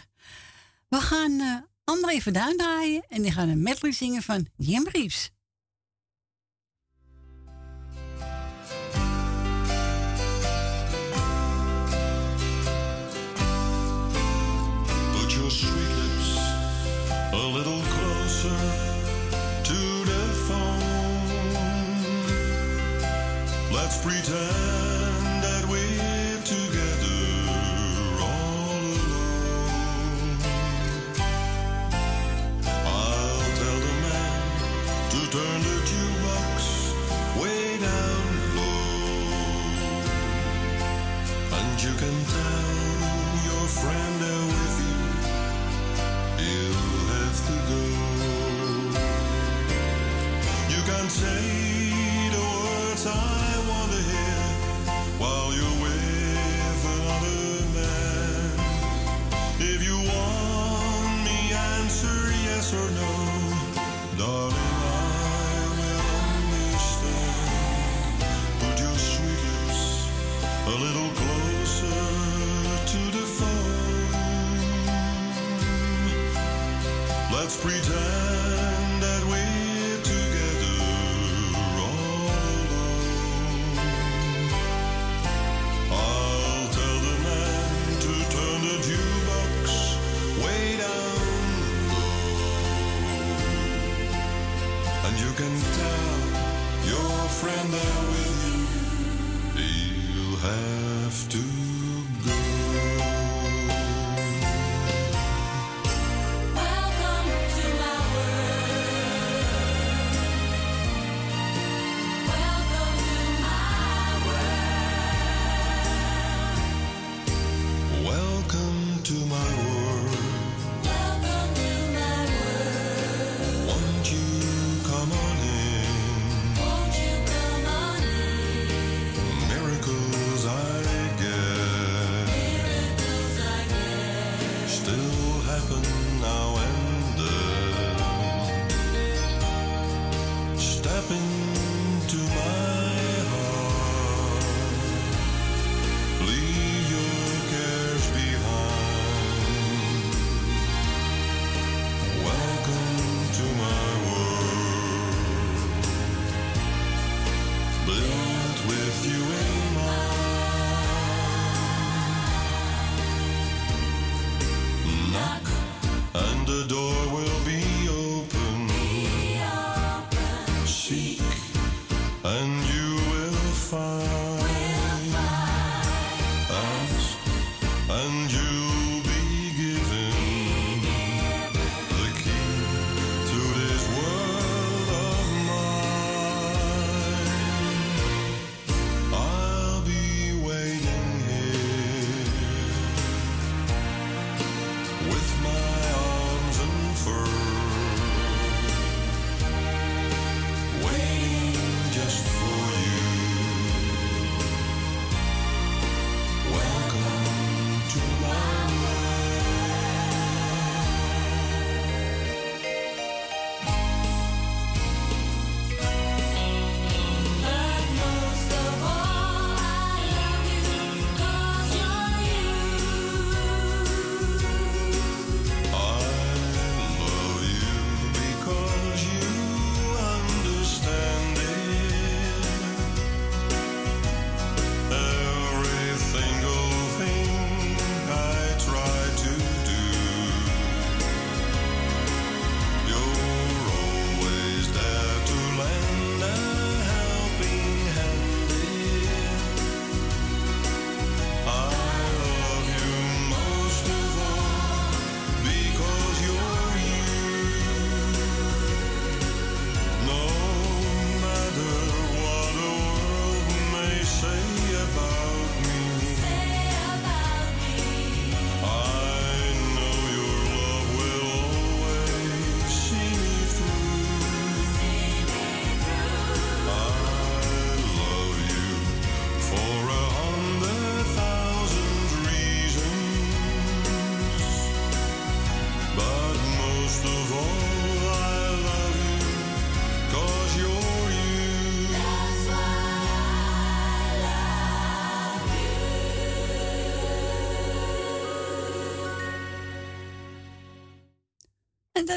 [0.87, 5.31] We gaan uh, André Verduin draaien en die gaan een medley zingen van Jim Reeves.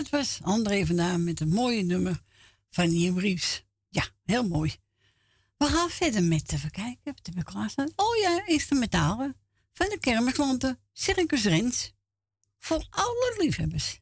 [0.03, 2.23] dat was André vandaan met een mooie nummer
[2.71, 3.65] van Jim Briefs.
[3.89, 4.77] Ja, heel mooi.
[5.57, 7.93] We gaan verder met te bekijken, Wat heb ik klaarstaan?
[7.97, 9.37] Oh ja, is de metalen
[9.73, 11.93] van de kermisklanten Circus Rens.
[12.59, 14.01] Voor alle liefhebbers.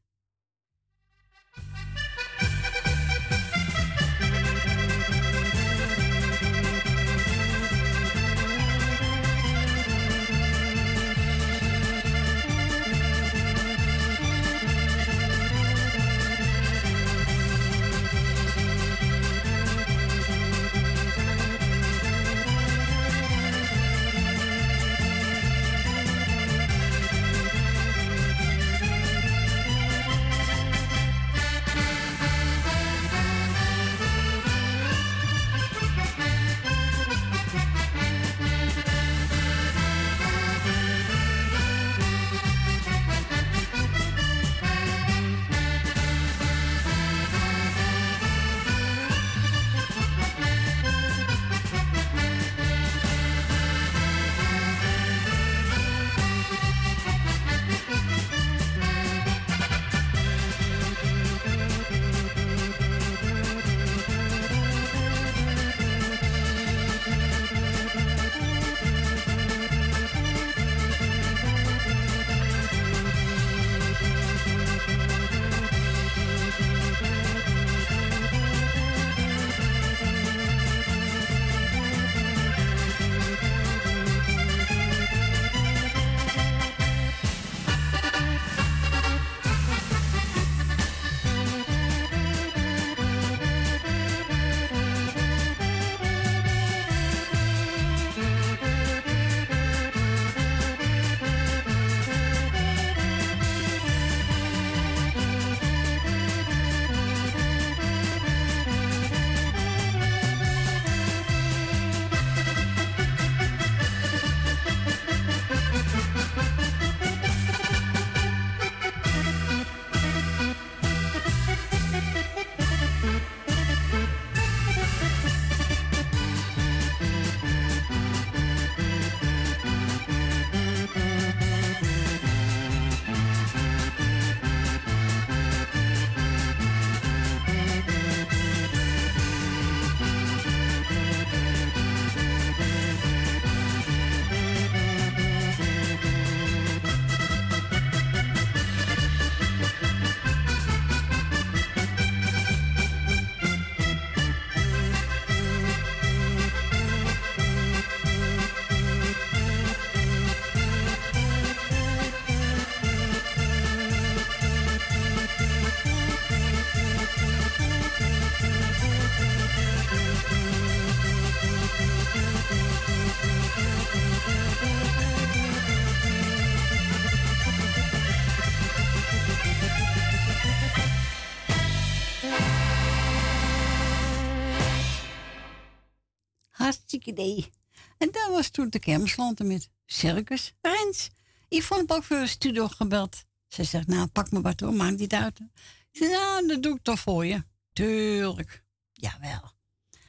[188.72, 191.10] de kermislanten met Circus Rens.
[191.48, 193.24] Yvonne heb ook voor een studio gebeld.
[193.48, 195.40] Ze zegt, nou, pak me wat hoor, maak niet uit.
[195.40, 195.48] Ik
[195.90, 197.44] zeg, nou, dat doe ik toch voor je.
[197.72, 198.64] Tuurlijk.
[198.92, 199.52] Jawel.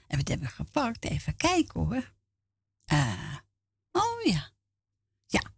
[0.07, 1.05] En we hebben gepakt?
[1.05, 2.13] Even kijken hoor.
[2.93, 3.37] Uh,
[3.91, 4.51] oh ja.
[5.25, 5.53] Ja.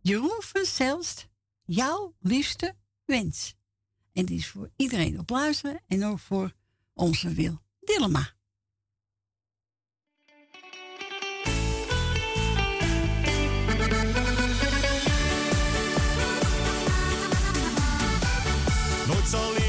[0.00, 1.28] Jeroen van Zelst,
[1.64, 3.54] jouw liefste wens.
[4.12, 6.54] En die is voor iedereen op luisteren en ook voor
[6.92, 8.36] onze Wil dilemma.
[19.28, 19.67] it's only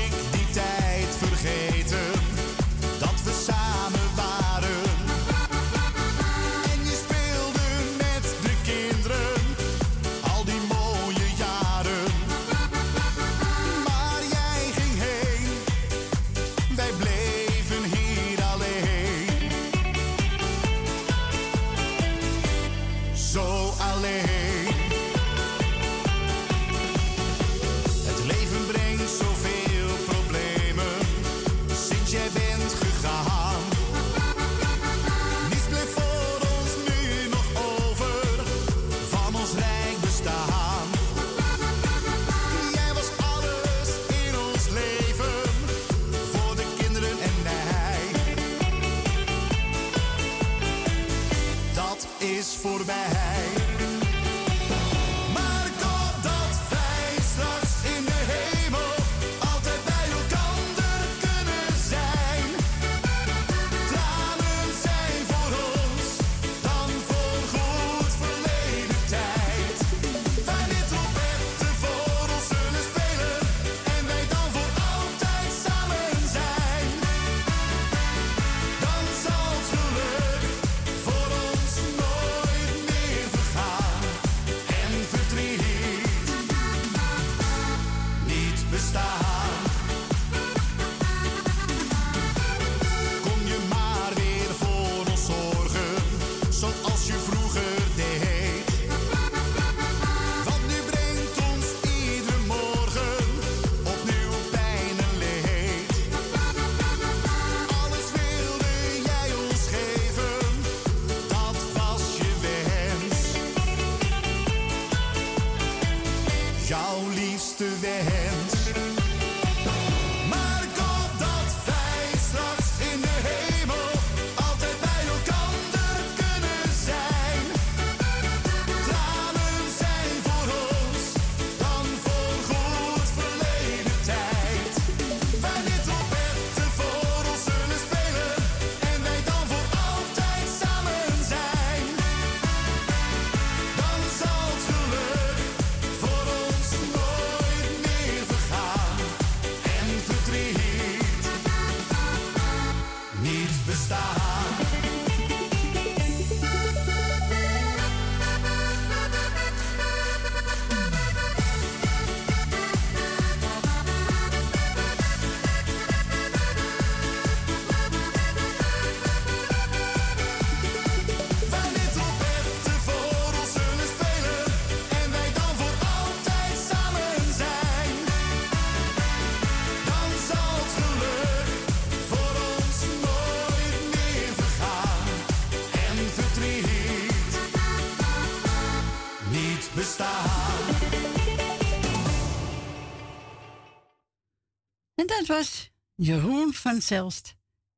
[196.02, 197.36] Jeroen van Zelst,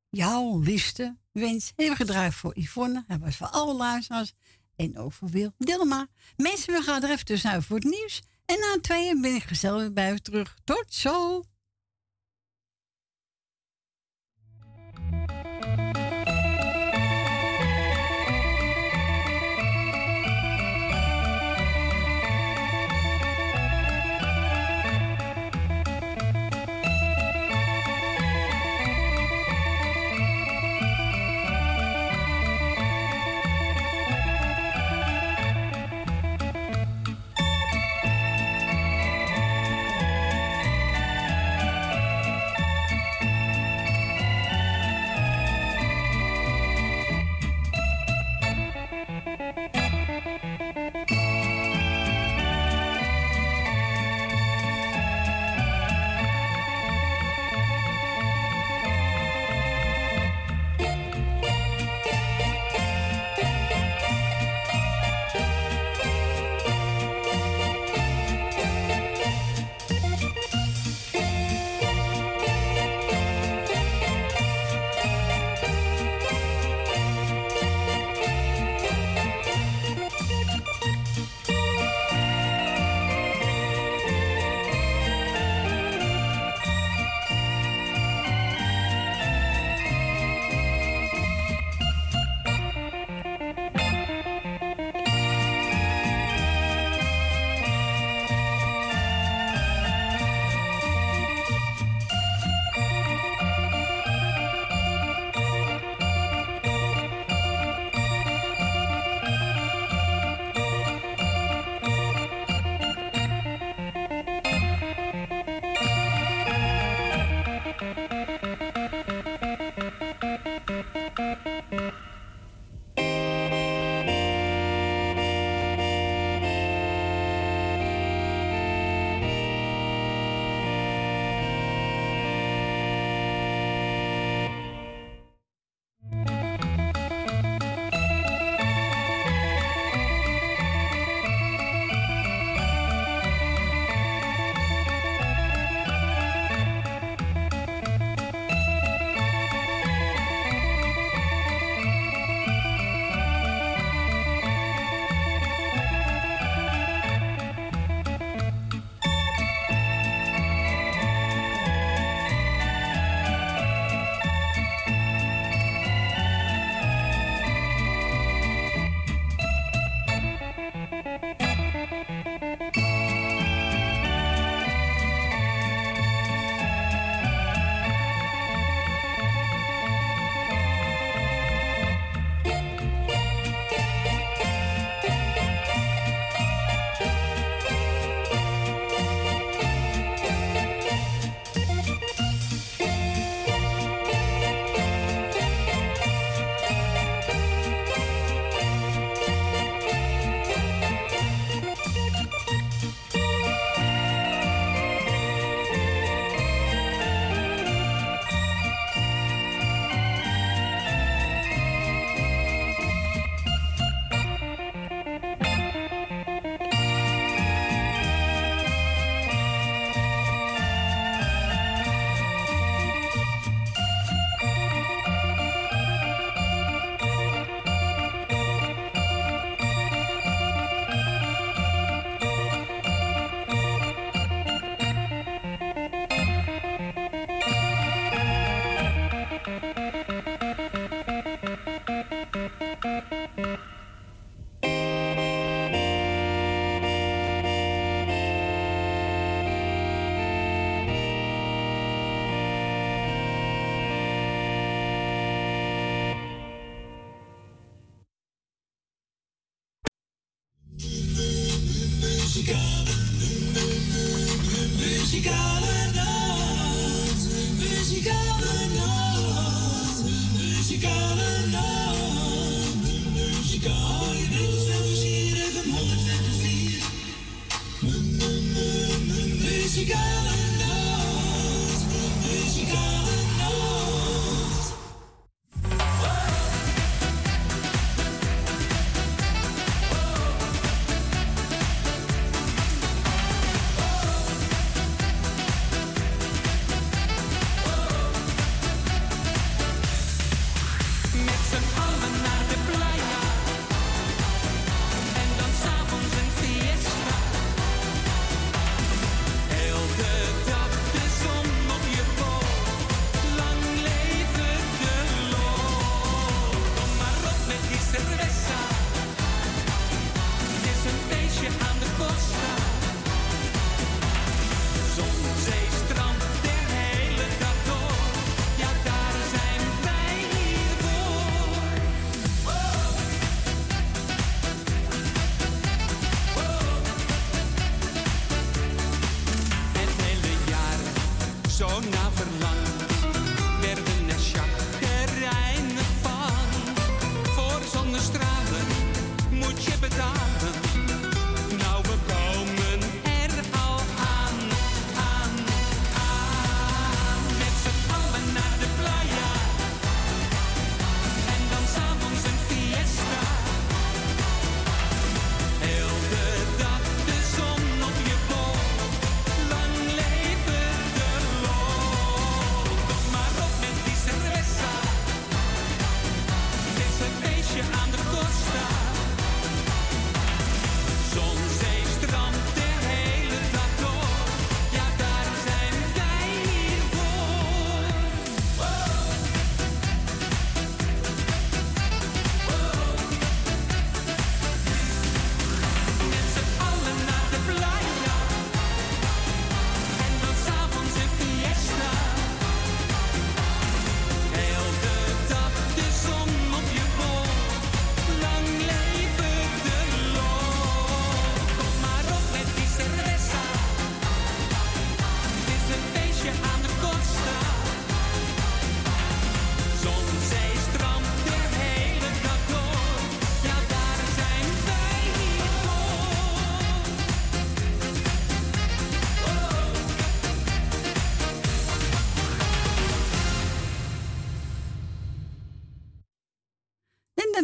[0.10, 1.74] jouw liefste wens.
[1.76, 4.34] Hebben we gedraaid voor Yvonne, Hij was voor alle luisteraars
[4.76, 6.08] en ook voor Dilma.
[6.36, 8.22] Mensen, we gaan er even tussenuit voor het nieuws.
[8.46, 10.58] En na tweeën ben ik gezellig bij u terug.
[10.64, 11.44] Tot zo!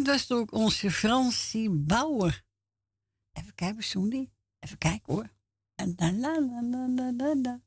[0.07, 2.41] Dat was ook onze Fransie Bauer.
[3.33, 4.31] Even kijken, die?
[4.59, 5.29] Even kijken hoor.
[5.75, 7.59] En dan la la la la la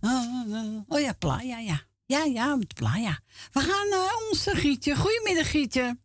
[0.00, 1.80] ah, Oh ja, Playa, ja.
[2.04, 3.18] Ja, ja, met Playa.
[3.52, 4.96] We gaan naar onze Gietje.
[4.96, 5.98] Goedemiddag, Gietje.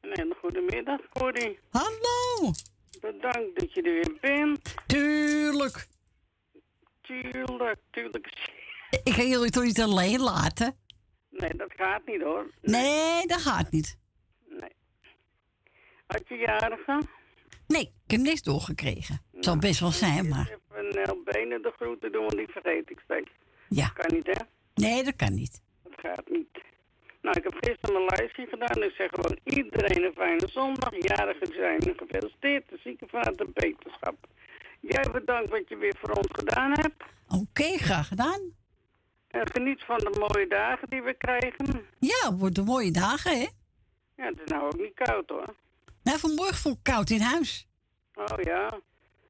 [0.00, 1.58] Een hele goede middag, Corrie.
[1.70, 2.52] Hallo.
[3.00, 4.74] Bedankt dat je er weer bent.
[4.86, 5.88] Tuurlijk.
[7.00, 8.52] Tuurlijk, tuurlijk.
[9.04, 10.78] Ik ga jullie toch niet alleen laten?
[11.30, 12.50] Nee, dat gaat niet hoor.
[12.62, 13.98] Nee, dat gaat niet.
[16.16, 17.02] Had je jarige?
[17.66, 19.22] Nee, ik heb niks doorgekregen.
[19.32, 20.48] Het zal best wel zijn, maar...
[20.50, 23.30] Even heel benen de groeten doen, want die vergeet ik steeds.
[23.68, 23.88] Ja.
[23.88, 24.44] Kan niet, hè?
[24.74, 25.62] Nee, dat kan niet.
[25.82, 26.48] Dat gaat niet.
[27.22, 28.82] Nou, ik heb gisteren mijn lijstje gedaan.
[28.82, 30.92] Ik zeg gewoon iedereen een fijne zondag.
[30.98, 32.68] Jarigen zijn gefeliciteerd.
[32.68, 34.16] De ziekenvader beterschap.
[34.80, 37.02] Jij bedankt wat je weer voor ons gedaan hebt.
[37.28, 38.40] Oké, graag gedaan.
[39.28, 41.86] En geniet van de mooie dagen die we krijgen.
[41.98, 43.46] Ja, het worden mooie dagen, hè?
[44.16, 45.54] Ja, het is nou ook niet koud hoor.
[46.06, 47.68] Nou, vanmorgen vond ik koud in huis.
[48.14, 48.80] Oh ja.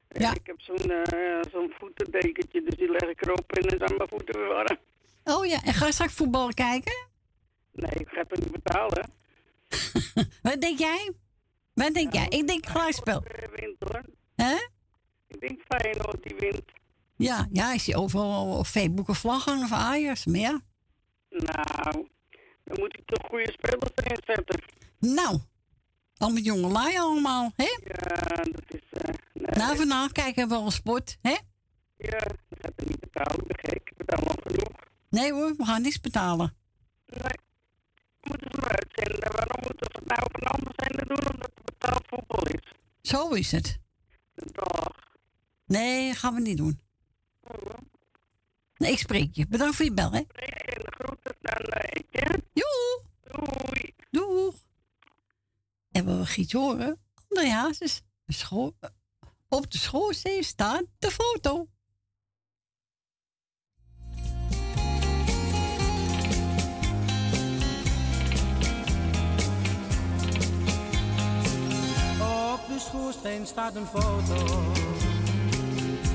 [0.08, 0.34] ja.
[0.34, 4.08] Ik heb zo'n eh, zo'n voetendekentje, dus die leg ik erop en dan zijn mijn
[4.08, 4.78] voeten weer warm.
[5.24, 7.08] Oh ja, en ga je straks voetbal kijken?
[7.72, 9.10] Nee, ik ga het niet betalen.
[10.42, 11.12] Wat denk jij?
[11.74, 12.26] Wat denk jij?
[12.28, 13.22] Ik denk gelijkspel.
[13.22, 14.02] Eh, wint hoor.
[14.34, 14.54] Hè?
[15.26, 16.64] Ik denk Feyenoord die wint.
[17.16, 20.26] Ja, ja, ik zie overal op Facebook een vlag hangen van Ajax.
[20.26, 20.60] Maar ja.
[21.28, 22.08] Nou,
[22.64, 24.62] dan moet ik toch goede spelers erin zetten.
[24.98, 25.40] Nou,
[26.18, 27.64] allemaal jongelui allemaal, hè?
[27.84, 28.80] Ja, dat is...
[28.90, 29.56] eh nee.
[29.56, 31.36] Nou, vanavond kijken we wel sport, hè?
[31.97, 33.90] Ja, dat gaat er niet betalen, ik ben gek.
[33.90, 34.72] Ik betaal al genoeg.
[35.10, 36.56] Nee hoor, we gaan niks betalen.
[37.06, 37.32] Nee.
[38.20, 39.32] Moeten ze maar uitzenden.
[39.32, 42.72] Waarom moeten ze het nou op een ander zender doen omdat het betaald voetbal is?
[43.02, 43.78] Zo is het.
[44.34, 44.94] Dag.
[45.66, 46.80] Nee, gaan we niet doen.
[48.76, 49.47] Nee, ik spreek je.
[49.48, 50.18] Bedankt voor je bel, hè?
[50.18, 50.26] En
[50.84, 52.43] de groeten aan uh, Etienne.
[52.52, 53.02] Joe.
[53.22, 53.94] Doei.
[54.10, 54.55] Doeg
[55.97, 56.98] hebben we gitoren
[57.28, 58.02] André Hazes.
[59.48, 61.66] Op de schoolsteen staat de foto.
[72.52, 74.73] Op de schoorsteen staat een foto,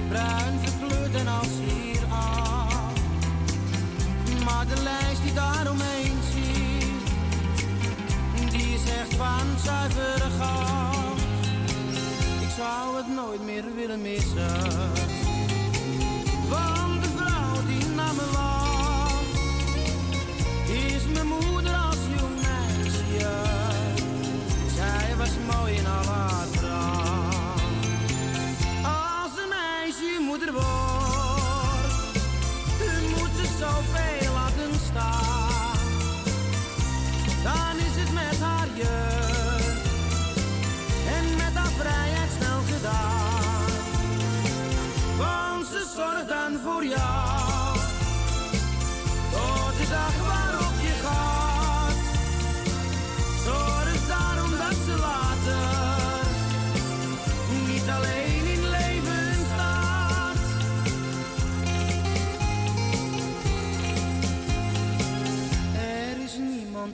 [0.10, 2.94] bruin verkleurd en als hier aan.
[4.44, 6.21] Maar de lijst die daaromheen
[8.90, 11.20] echt van zuivere goud.
[12.42, 14.62] Ik zou het nooit meer willen missen.
[16.50, 19.34] Want de vrouw die naar me lacht,
[20.70, 23.36] is mijn moeder als jong meisje.
[24.76, 26.06] Zij was mooi in haar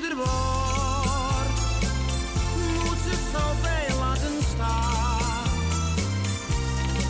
[0.00, 1.60] Moeder wordt,
[2.84, 5.48] moet ze zoveel laten staan.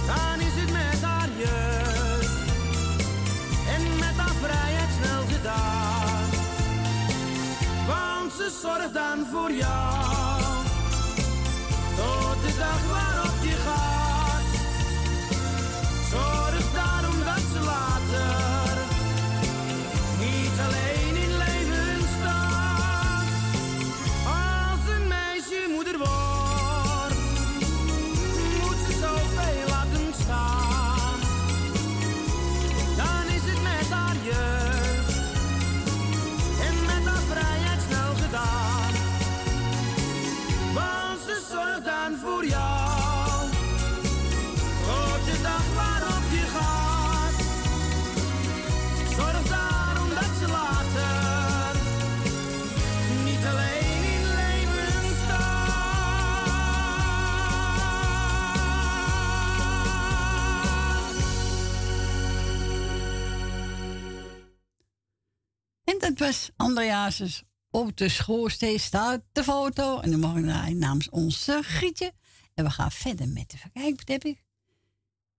[0.06, 2.30] Dan is het met haar jeugd
[3.68, 6.28] en met haar vrijheid snel gedaan.
[7.86, 10.42] Want ze zorgt dan voor jou,
[11.96, 13.17] tot de dag waarop
[66.18, 67.42] Was Andreasus.
[67.70, 70.00] Op de schoorsteen staat de foto.
[70.00, 72.12] En dan ik draaien namens onze Grietje.
[72.54, 74.08] En we gaan verder met de verkijk.
[74.08, 74.44] Heb ik?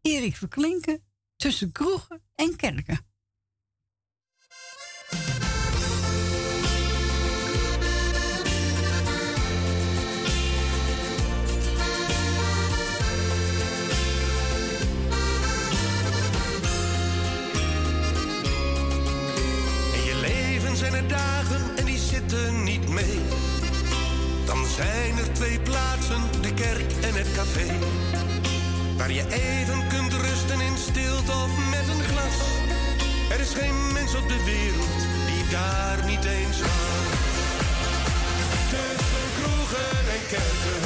[0.02, 1.04] Erik Verklinken.
[1.36, 3.09] Tussen kroegen en kerken.
[25.40, 27.68] Twee plaatsen, de kerk en het café.
[28.98, 32.38] Waar je even kunt rusten in stilte of met een glas.
[33.30, 35.00] Er is geen mens op de wereld
[35.30, 37.10] die daar niet eens gaat.
[38.70, 40.79] Tussen kroegen en kerken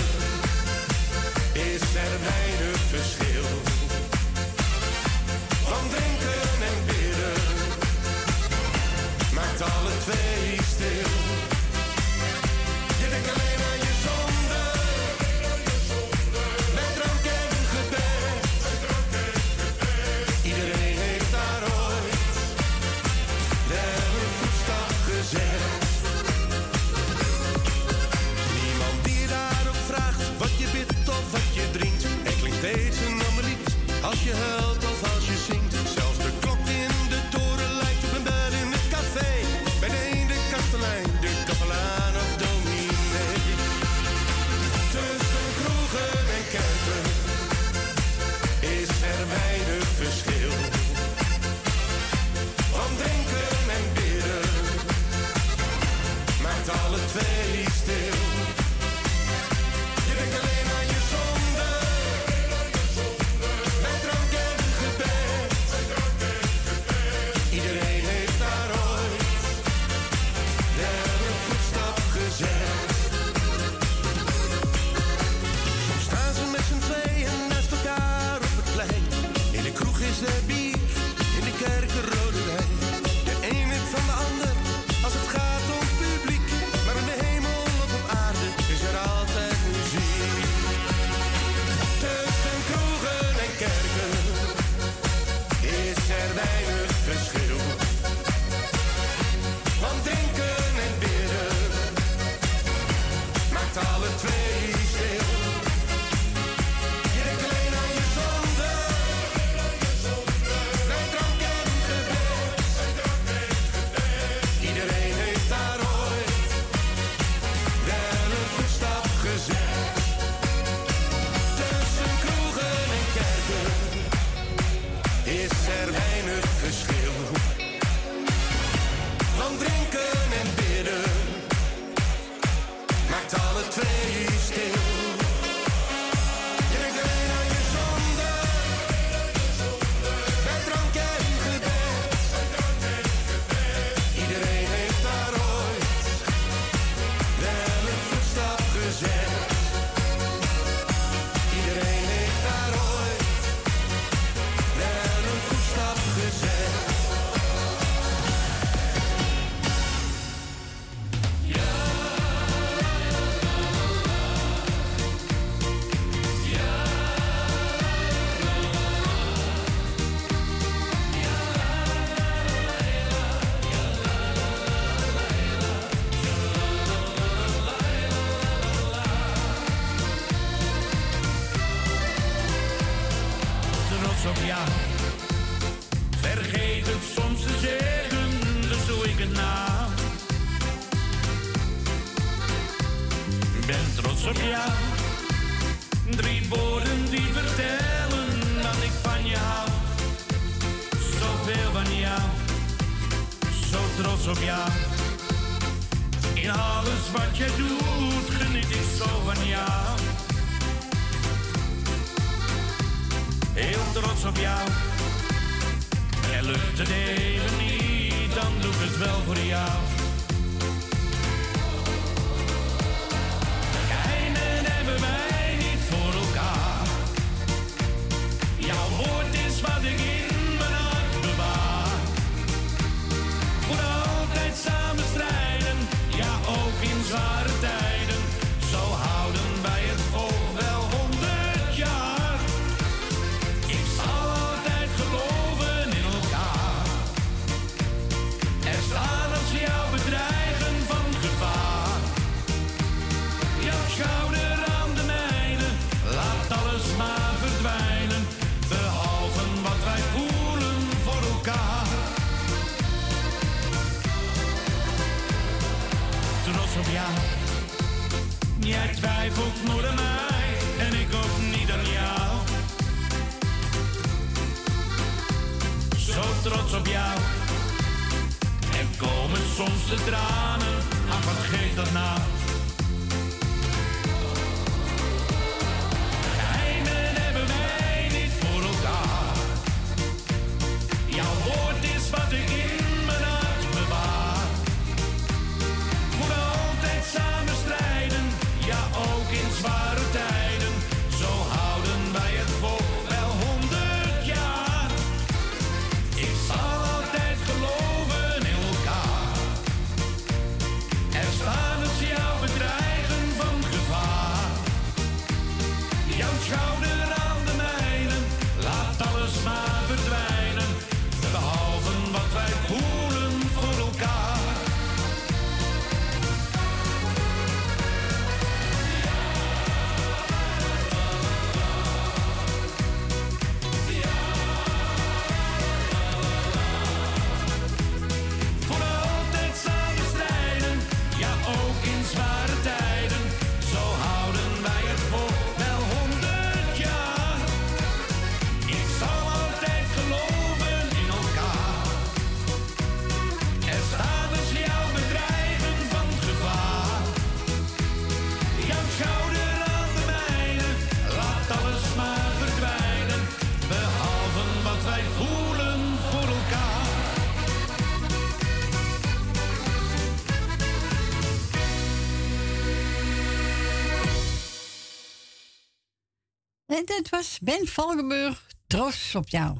[377.03, 379.59] het was Ben Valkenburg, trots op jou.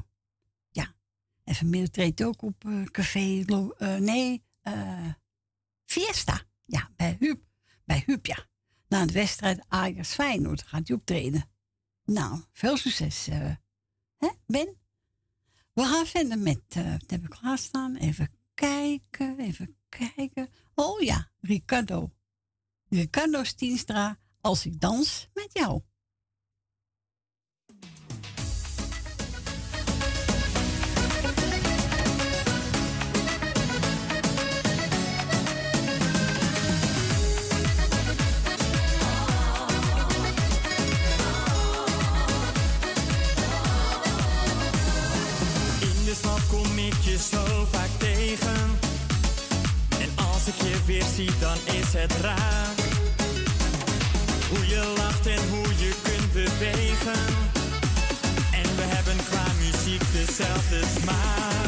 [0.70, 0.94] Ja.
[1.44, 3.44] En vanmiddag treedt ook op eh, café,
[3.78, 5.08] eh, nee, eh,
[5.84, 6.42] Fiesta.
[6.64, 7.42] Ja, bij Huub.
[7.84, 8.46] Bij Huub, ja.
[8.88, 11.50] Na de wedstrijd Ajax Feyenoord gaat hij optreden.
[12.04, 14.76] Nou, veel succes, hè, Ben?
[15.72, 20.48] We gaan verder met, dat heb ik klaarstaan, even kijken, even kijken.
[20.74, 22.12] Oh ja, Ricardo.
[22.88, 25.82] Ricardo Stienstra, als ik dans met jou.
[47.04, 48.78] je zo vaak tegen.
[50.00, 52.68] En als ik je weer zie, dan is het raar.
[54.48, 57.24] Hoe je lacht en hoe je kunt bewegen.
[58.52, 61.63] En we hebben qua muziek dezelfde smaak.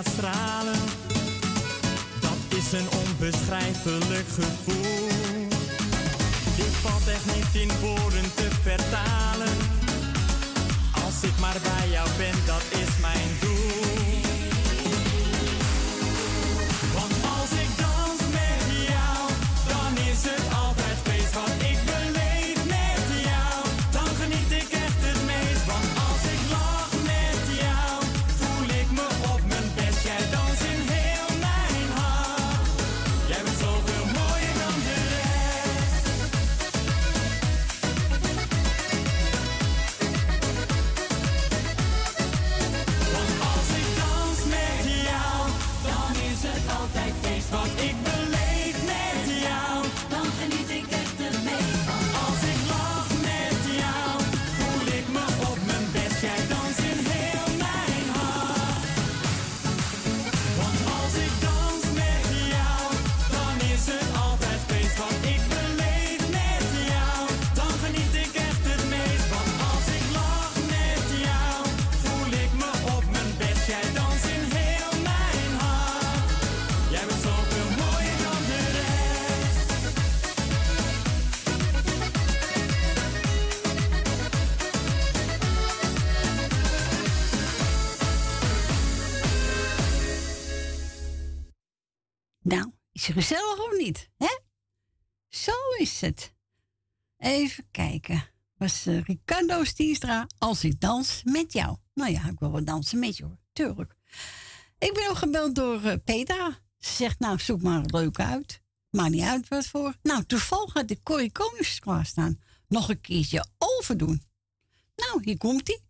[0.00, 0.80] stralen.
[2.20, 5.48] Dat is een onbeschrijfelijk gevoel.
[6.56, 9.56] Dit valt echt niet in woorden te vertalen.
[11.04, 13.51] Als ik maar bij jou ben, dat is mijn doel.
[93.12, 94.08] gezellig of niet?
[94.16, 94.38] Hè?
[95.28, 96.34] Zo is het.
[97.16, 98.30] Even kijken.
[98.56, 99.62] Was eh, uh, Ricardo
[100.38, 101.76] als ik dans met jou.
[101.94, 103.96] Nou ja, ik wil wel dansen met je hoor, tuurlijk.
[104.78, 105.94] Ik ben ook gebeld door uh,
[106.78, 108.62] Ze zegt, nou, zoek maar leuk uit.
[108.90, 109.96] Maakt niet uit wat voor.
[110.02, 112.40] Nou, toevallig gaat de Corrie Konings klaarstaan.
[112.68, 114.22] Nog een keertje overdoen.
[114.96, 115.82] Nou, hier komt-ie.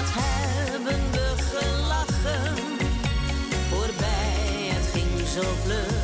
[0.00, 2.56] Wat hebben we gelachen
[3.70, 5.99] voorbij, het ging zo vlug.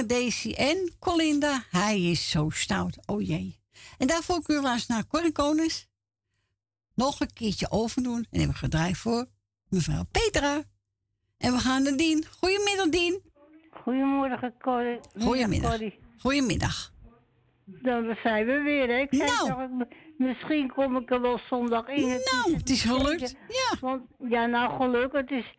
[0.00, 1.62] Waren Daisy en Colinda.
[1.70, 2.98] Hij is zo stout.
[3.06, 3.58] Oh jee.
[3.98, 5.88] En daarvoor we luisteren naar Corrie Konings.
[6.94, 8.26] Nog een keertje overdoen.
[8.30, 9.26] En hebben we gedraaid voor
[9.68, 10.62] mevrouw Petra.
[11.38, 12.24] En we gaan naar Dien.
[12.38, 13.20] Goedemiddag, Dien.
[13.70, 15.00] Goedemorgen, Corrie.
[15.18, 15.70] Goedemiddag.
[15.70, 15.98] Corrie.
[16.18, 16.92] Goedemiddag.
[17.64, 18.98] Dan zijn we weer, hè?
[18.98, 19.48] Ik zei Nou.
[19.48, 22.06] toch, misschien kom ik er wel zondag in.
[22.06, 23.36] Nou, het is gelukt.
[23.48, 23.76] Ja.
[23.80, 25.20] Want, ja, nou, gelukkig.
[25.20, 25.54] Het is,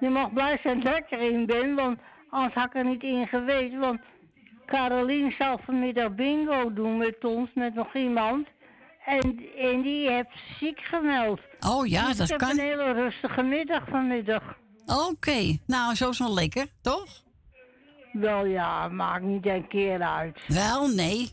[0.00, 1.98] je mag blij zijn dat ik erin ben, want
[2.32, 3.76] anders had ik er niet in geweest.
[3.78, 4.00] Want
[4.66, 8.46] Caroline zal vanmiddag bingo doen met ons, met nog iemand.
[9.04, 10.28] En, en die heeft
[10.58, 11.40] ziek gemeld.
[11.66, 12.50] Oh ja, Dus dat ik heb kan.
[12.58, 14.42] een hele rustige middag vanmiddag.
[15.10, 17.22] Oké, nou, zo is wel lekker, toch?
[18.12, 20.38] Wel ja, maakt niet een keer uit.
[20.48, 21.30] Wel, nee.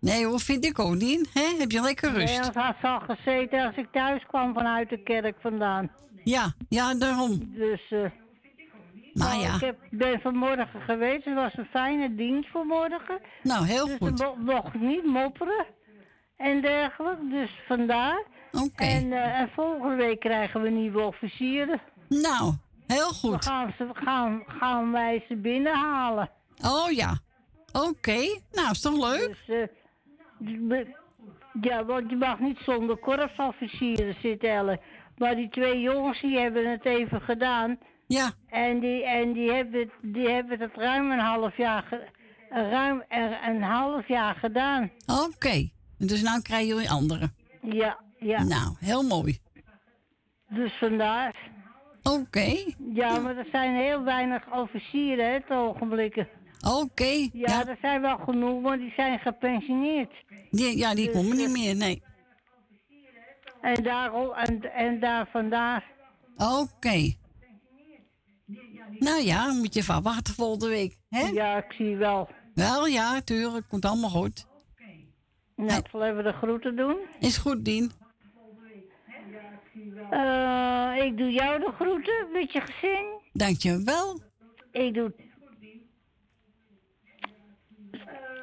[0.00, 1.30] Nee hoor, vind ik ook niet.
[1.32, 1.56] Hè?
[1.58, 2.38] Heb je lekker Nee, rust?
[2.38, 5.90] anders had ze al gezeten als ik thuis kwam vanuit de kerk vandaan.
[6.24, 7.40] Ja, ja, daarom.
[7.54, 8.04] Dus, eh
[9.16, 9.54] Maar nou, ja.
[9.54, 11.24] ik heb, ben vanmorgen geweest.
[11.24, 13.20] Het was een fijne dienst vanmorgen.
[13.42, 14.16] Nou, heel dus goed.
[14.18, 15.66] Dus mocht niet mopperen
[16.36, 17.28] en dergelijke.
[17.28, 18.22] Dus vandaar.
[18.52, 18.84] Oké.
[18.84, 21.80] En, eh, en volgende week krijgen we nieuwe officieren.
[22.08, 22.54] Nou,
[22.86, 23.44] heel goed.
[23.44, 26.30] We gaan, ze, gaan, gaan wij ze binnenhalen.
[26.64, 27.18] Oh ja.
[27.72, 29.36] Oké, nou, is toch leuk?
[29.46, 29.68] Dus,
[30.68, 30.86] eh,
[31.60, 34.80] ja, want je mag niet zonder korpsofficieren zitten, Elle.
[35.16, 37.78] Maar die twee jongens die hebben het even gedaan.
[38.06, 38.32] Ja.
[38.48, 42.08] En die, en die, hebben, die hebben het ruim een half jaar,
[42.50, 43.04] ruim
[43.42, 44.90] een half jaar gedaan.
[45.06, 45.68] Oké.
[45.98, 47.30] Dus nou krijgen jullie andere.
[47.62, 48.42] Ja, ja.
[48.42, 49.38] Nou, heel mooi.
[50.48, 51.50] Dus vandaar.
[52.02, 52.56] Oké.
[52.92, 56.28] Ja, maar er zijn heel weinig officieren, hè, het ogenblikken.
[56.80, 57.28] Oké.
[57.32, 60.12] Ja, er zijn wel genoeg, maar die zijn gepensioneerd.
[60.50, 62.02] Die, ja, die Dus, komen niet eh, meer, nee.
[63.60, 65.84] En, daarom, en, en daar vandaar.
[66.36, 67.14] Oké.
[68.90, 70.96] Nou ja, moet je van wachten volgende week.
[71.08, 71.26] Hè?
[71.26, 72.28] Ja, ik zie wel.
[72.54, 73.68] Wel, ja, tuurlijk.
[73.68, 74.46] Komt allemaal goed.
[75.56, 76.96] Nou, ik zal even de groeten doen.
[77.20, 77.90] Is goed, Dien.
[80.10, 83.06] Eh, ik doe jou de groeten met je gezin.
[83.32, 84.20] Dankjewel.
[84.70, 85.12] Ik doe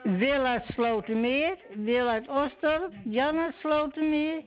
[0.03, 4.43] Wil uit Slotermeer, Wil uit Osdorp, Jan uit Slotermeer.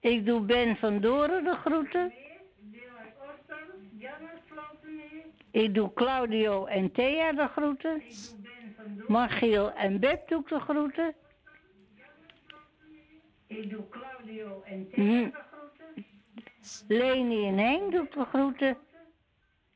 [0.00, 2.12] Ik doe Ben van Doren de groeten.
[5.54, 8.02] Ik doe Claudio en Thea de groeten.
[9.06, 11.14] Margiel en Beb doe ik de groeten.
[13.46, 16.06] Ik doe Claudio en Thea de groeten.
[16.88, 18.76] Leni en Henk doe ik de groeten.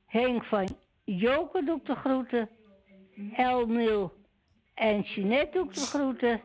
[0.06, 0.68] Henk van
[1.04, 2.48] Joker doe ik de groeten.
[3.32, 4.12] Elmil
[4.74, 6.40] en Jeanette doe ik de groeten.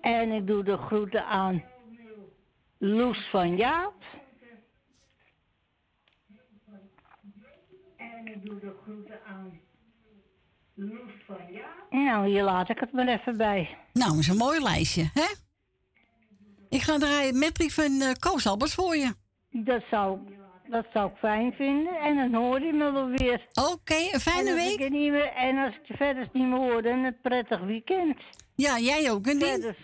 [0.00, 1.64] En ik doe de groeten aan
[2.78, 3.94] Loes van Jaap.
[8.24, 9.60] En ik doe de groeten aan
[10.74, 11.90] Loes van Jaap.
[11.90, 13.76] Nou, hier laat ik het maar even bij.
[13.92, 15.34] Nou, dat is een mooi lijstje, hè?
[16.68, 19.14] Ik ga draaien Metric van uh, Koos Albers voor je.
[19.50, 20.18] Dat zou,
[20.68, 21.98] dat zou ik fijn vinden.
[21.98, 23.46] En dan hoor je me wel weer.
[23.72, 24.72] Oké, een fijne week.
[24.72, 27.60] Ik het niet meer, en als ik je verder niet meer hoor, dan een prettig
[27.60, 28.18] weekend.
[28.54, 29.40] Ja, jij ook, en.
[29.40, 29.76] Verder.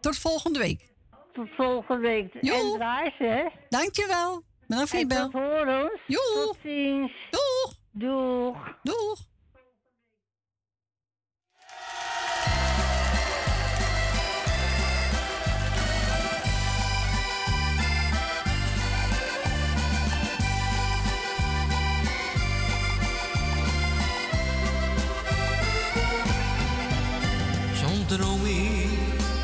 [0.00, 0.90] Tot volgende week.
[1.32, 2.34] Tot volgende week.
[2.34, 3.44] En draai ze, hè?
[3.68, 4.42] Dankjewel.
[4.66, 5.30] Bedankt voor je bel.
[5.30, 7.12] tot ziens.
[7.30, 7.51] Doeg.
[7.92, 8.56] Doeg.
[8.82, 9.30] Doeg.
[28.06, 28.88] Droom ik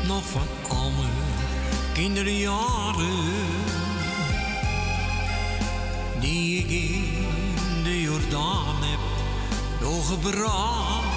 [0.07, 1.11] nog van al mijn
[1.93, 3.28] kinderjaren
[10.09, 11.07] doorgebracht.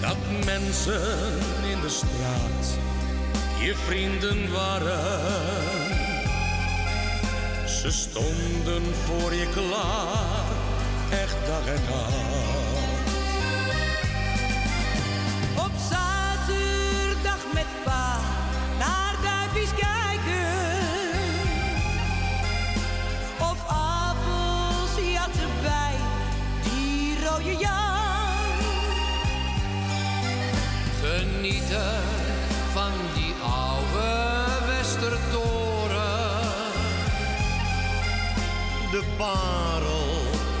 [0.00, 1.38] Dat mensen
[1.70, 2.78] in de straat
[3.58, 5.26] je vrienden waren.
[7.68, 10.44] Ze stonden voor je klaar,
[11.10, 12.12] echt dag en nacht.
[15.56, 18.20] Op zaterdag met pa
[18.78, 19.70] naar duifjes
[31.38, 32.02] Genieten
[32.72, 36.32] van die oude Westertoren.
[38.90, 40.08] De parel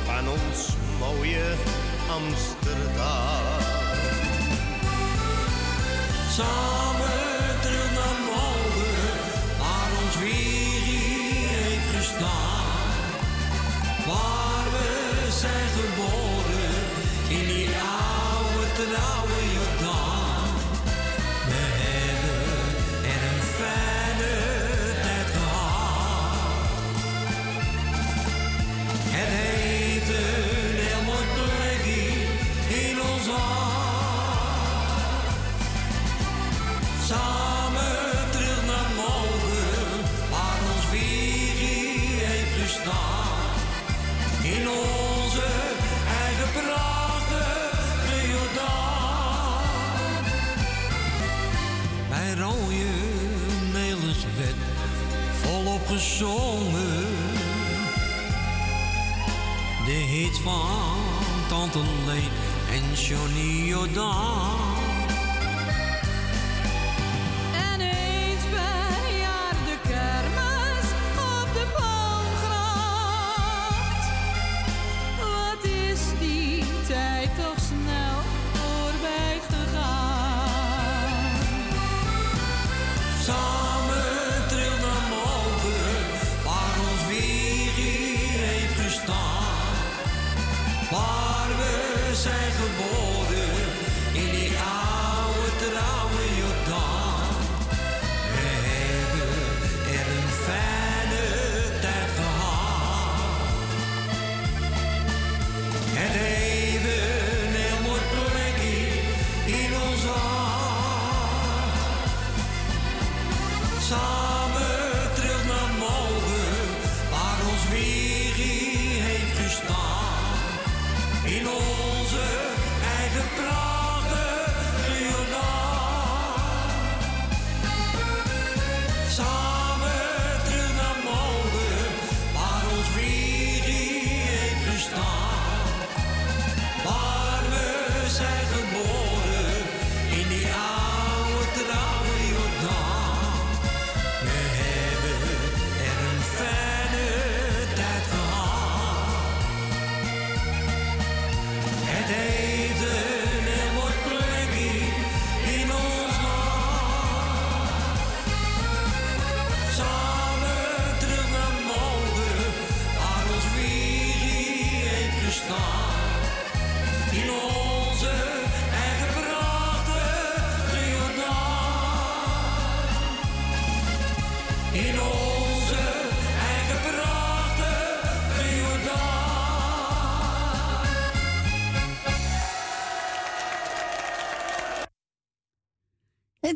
[0.04, 1.54] van ons mooie
[2.08, 3.42] Amsterdam.
[6.30, 7.27] Samen
[60.42, 62.30] van Tante Lee
[62.70, 63.72] en Johnny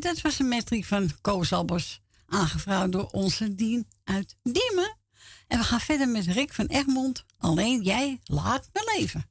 [0.03, 4.97] dat was een metric van Koos Albers, aangevraagd door onze Dien uit Diemen.
[5.47, 7.25] En we gaan verder met Rick van Egmond.
[7.37, 9.25] Alleen jij laat me leven.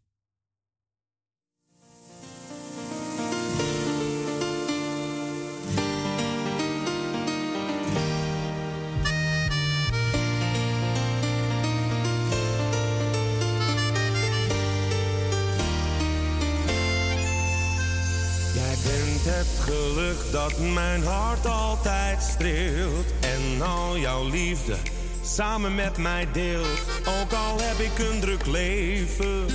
[19.42, 23.06] het geluk dat mijn hart altijd streelt.
[23.20, 24.76] En al jouw liefde
[25.22, 26.80] samen met mij deelt.
[27.20, 29.46] Ook al heb ik een druk leven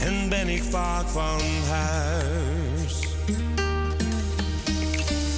[0.00, 3.00] en ben ik vaak van huis.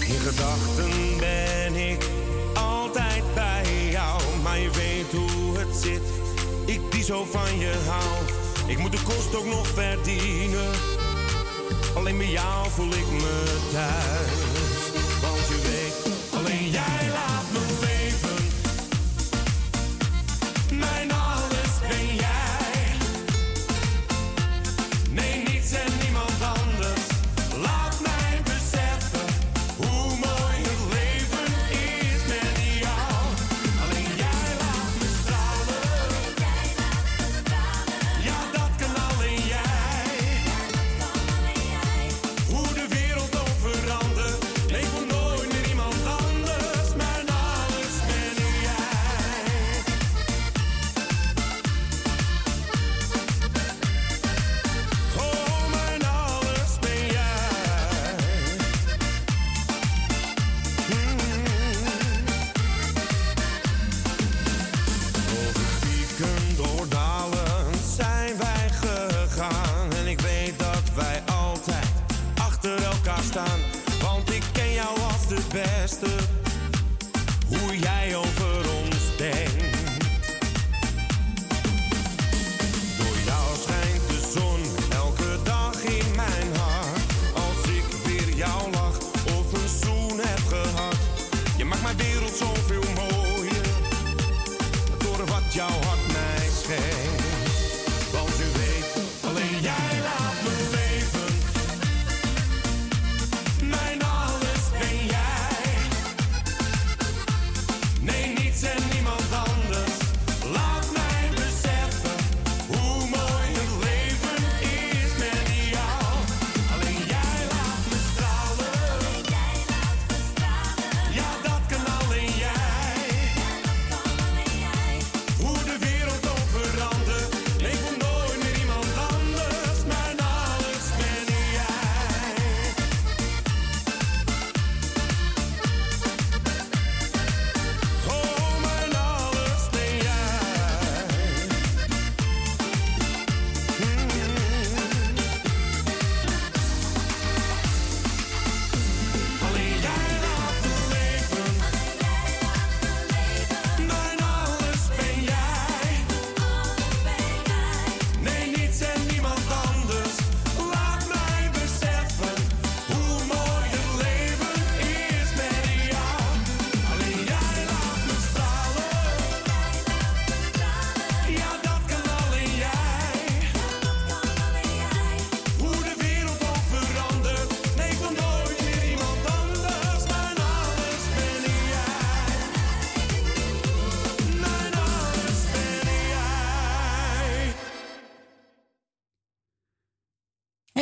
[0.07, 2.05] In gedachten ben ik
[2.55, 6.03] altijd bij jou, maar je weet hoe het zit.
[6.65, 8.25] Ik die zo van je hou.
[8.67, 10.98] Ik moet de kost ook nog verdienen
[11.95, 14.68] Alleen bij jou voel ik me thuis.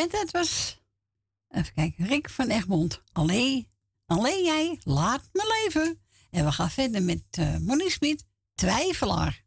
[0.07, 0.81] En dat was,
[1.49, 3.01] even kijken, Rick van Egmond.
[3.13, 3.69] Alleen,
[4.07, 6.01] alleen jij, laat me leven.
[6.31, 9.45] En we gaan verder met uh, Monique Smit, Twijfelaar.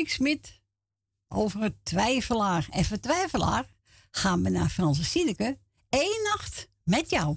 [0.00, 0.60] Over Smit
[1.28, 2.66] over Twijfelaar.
[2.70, 3.64] En van Twijfelaar
[4.10, 7.36] gaan we naar Franse Siedeke Eén nacht met jou.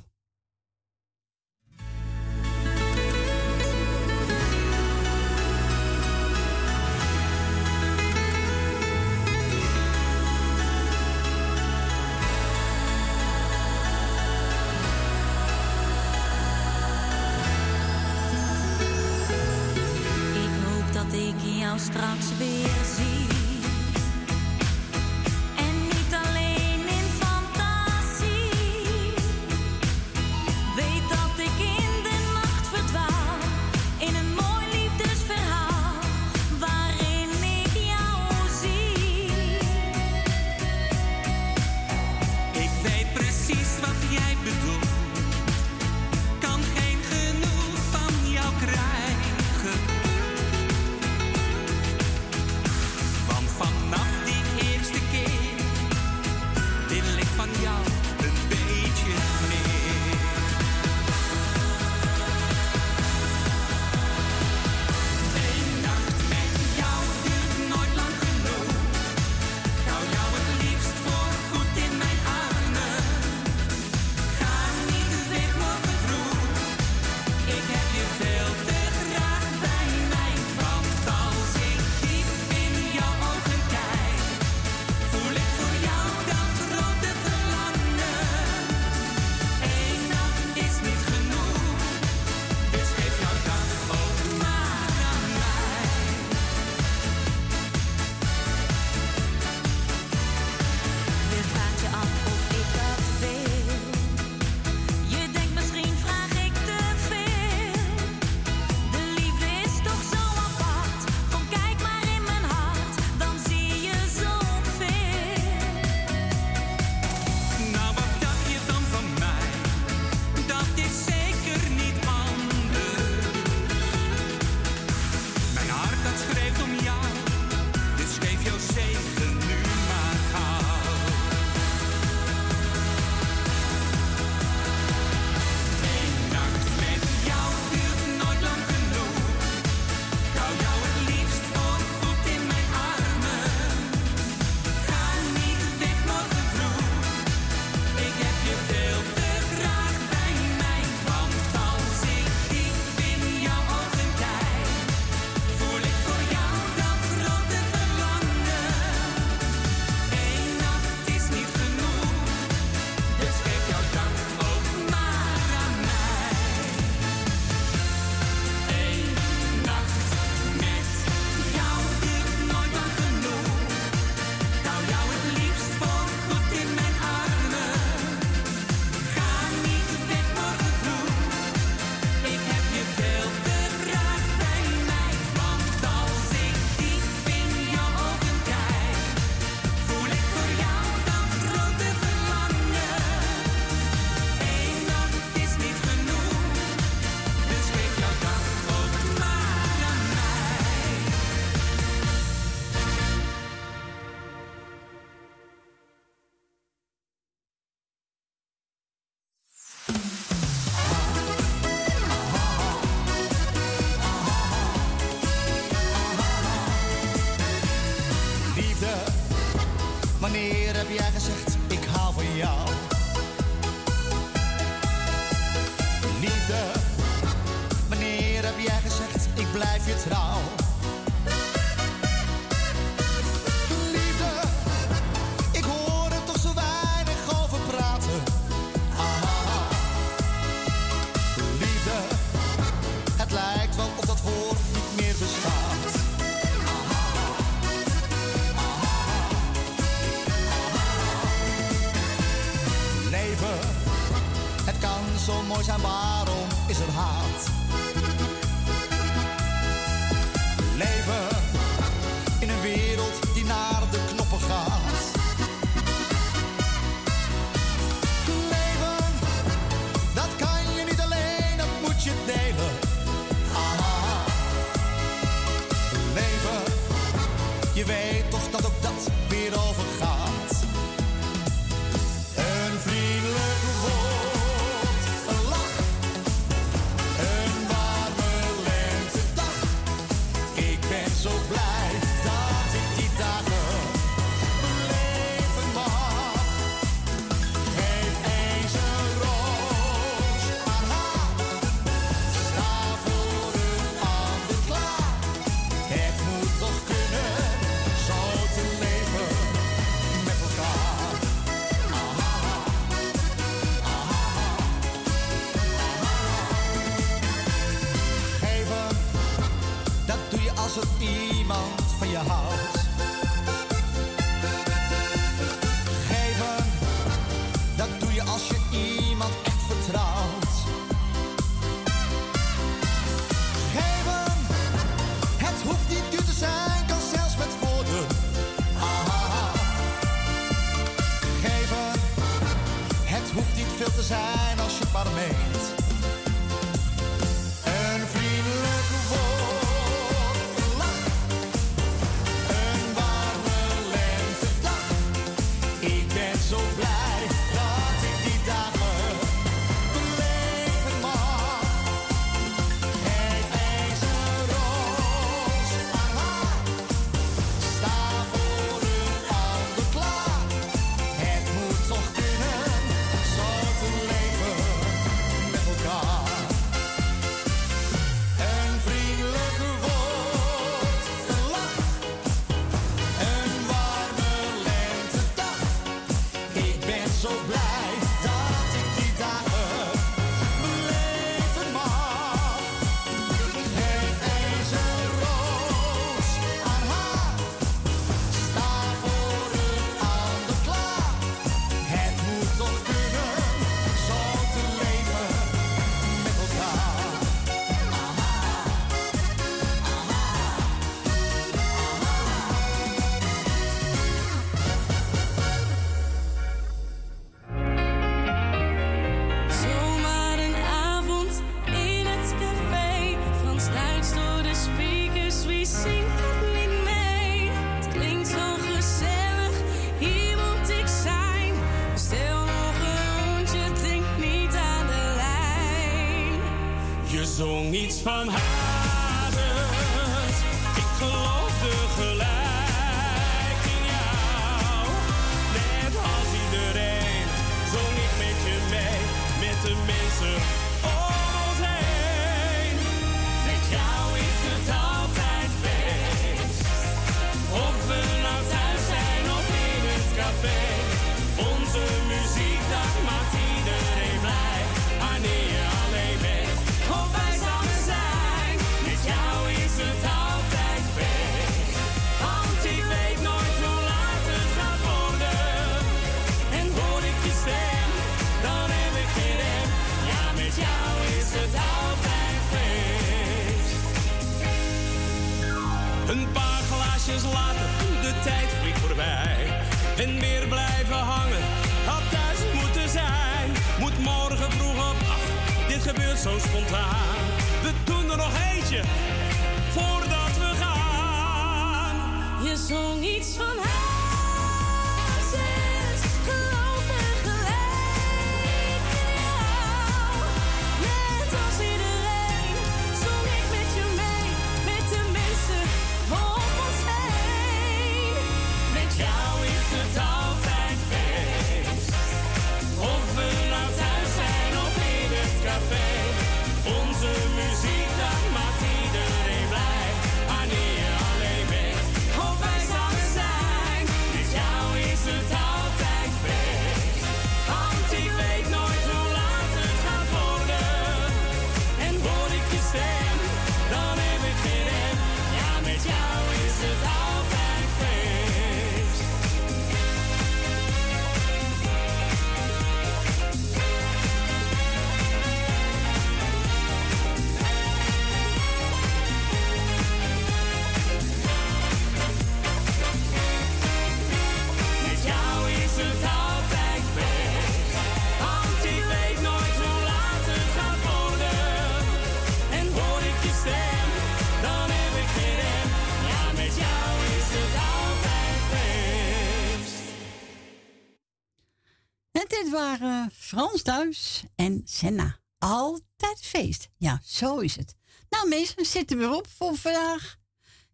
[584.36, 585.20] En Senna.
[585.38, 586.70] Altijd feest.
[586.78, 587.76] Ja, zo is het.
[588.10, 590.18] Nou, mensen, zitten weer op voor vandaag.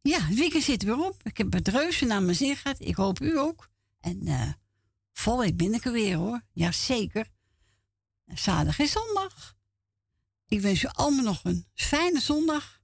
[0.01, 1.15] Ja, het weekend zit weer op.
[1.23, 2.79] Ik heb het reuze naar mijn zin gehad.
[2.79, 3.69] Ik hoop u ook.
[3.99, 4.51] En eh
[5.13, 6.41] vol week ben er weer hoor.
[6.53, 7.27] Jazeker.
[8.25, 9.55] Zaterdag en zondag.
[10.47, 12.81] Ik wens u allemaal nog een fijne zondag.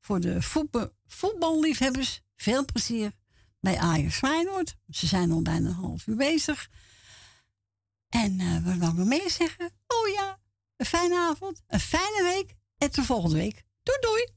[0.00, 3.12] Voor de voetbal, voetballiefhebbers, veel plezier
[3.60, 4.76] bij Ajax Feyenoord.
[4.88, 6.68] Ze zijn al bijna een half uur bezig.
[8.12, 9.70] En eh wat wil ik nog meer zeggen?
[9.86, 10.38] Oh ja,
[10.76, 13.64] een fijne avond, een fijne week en tot volgende week.
[13.82, 14.28] Doei doei!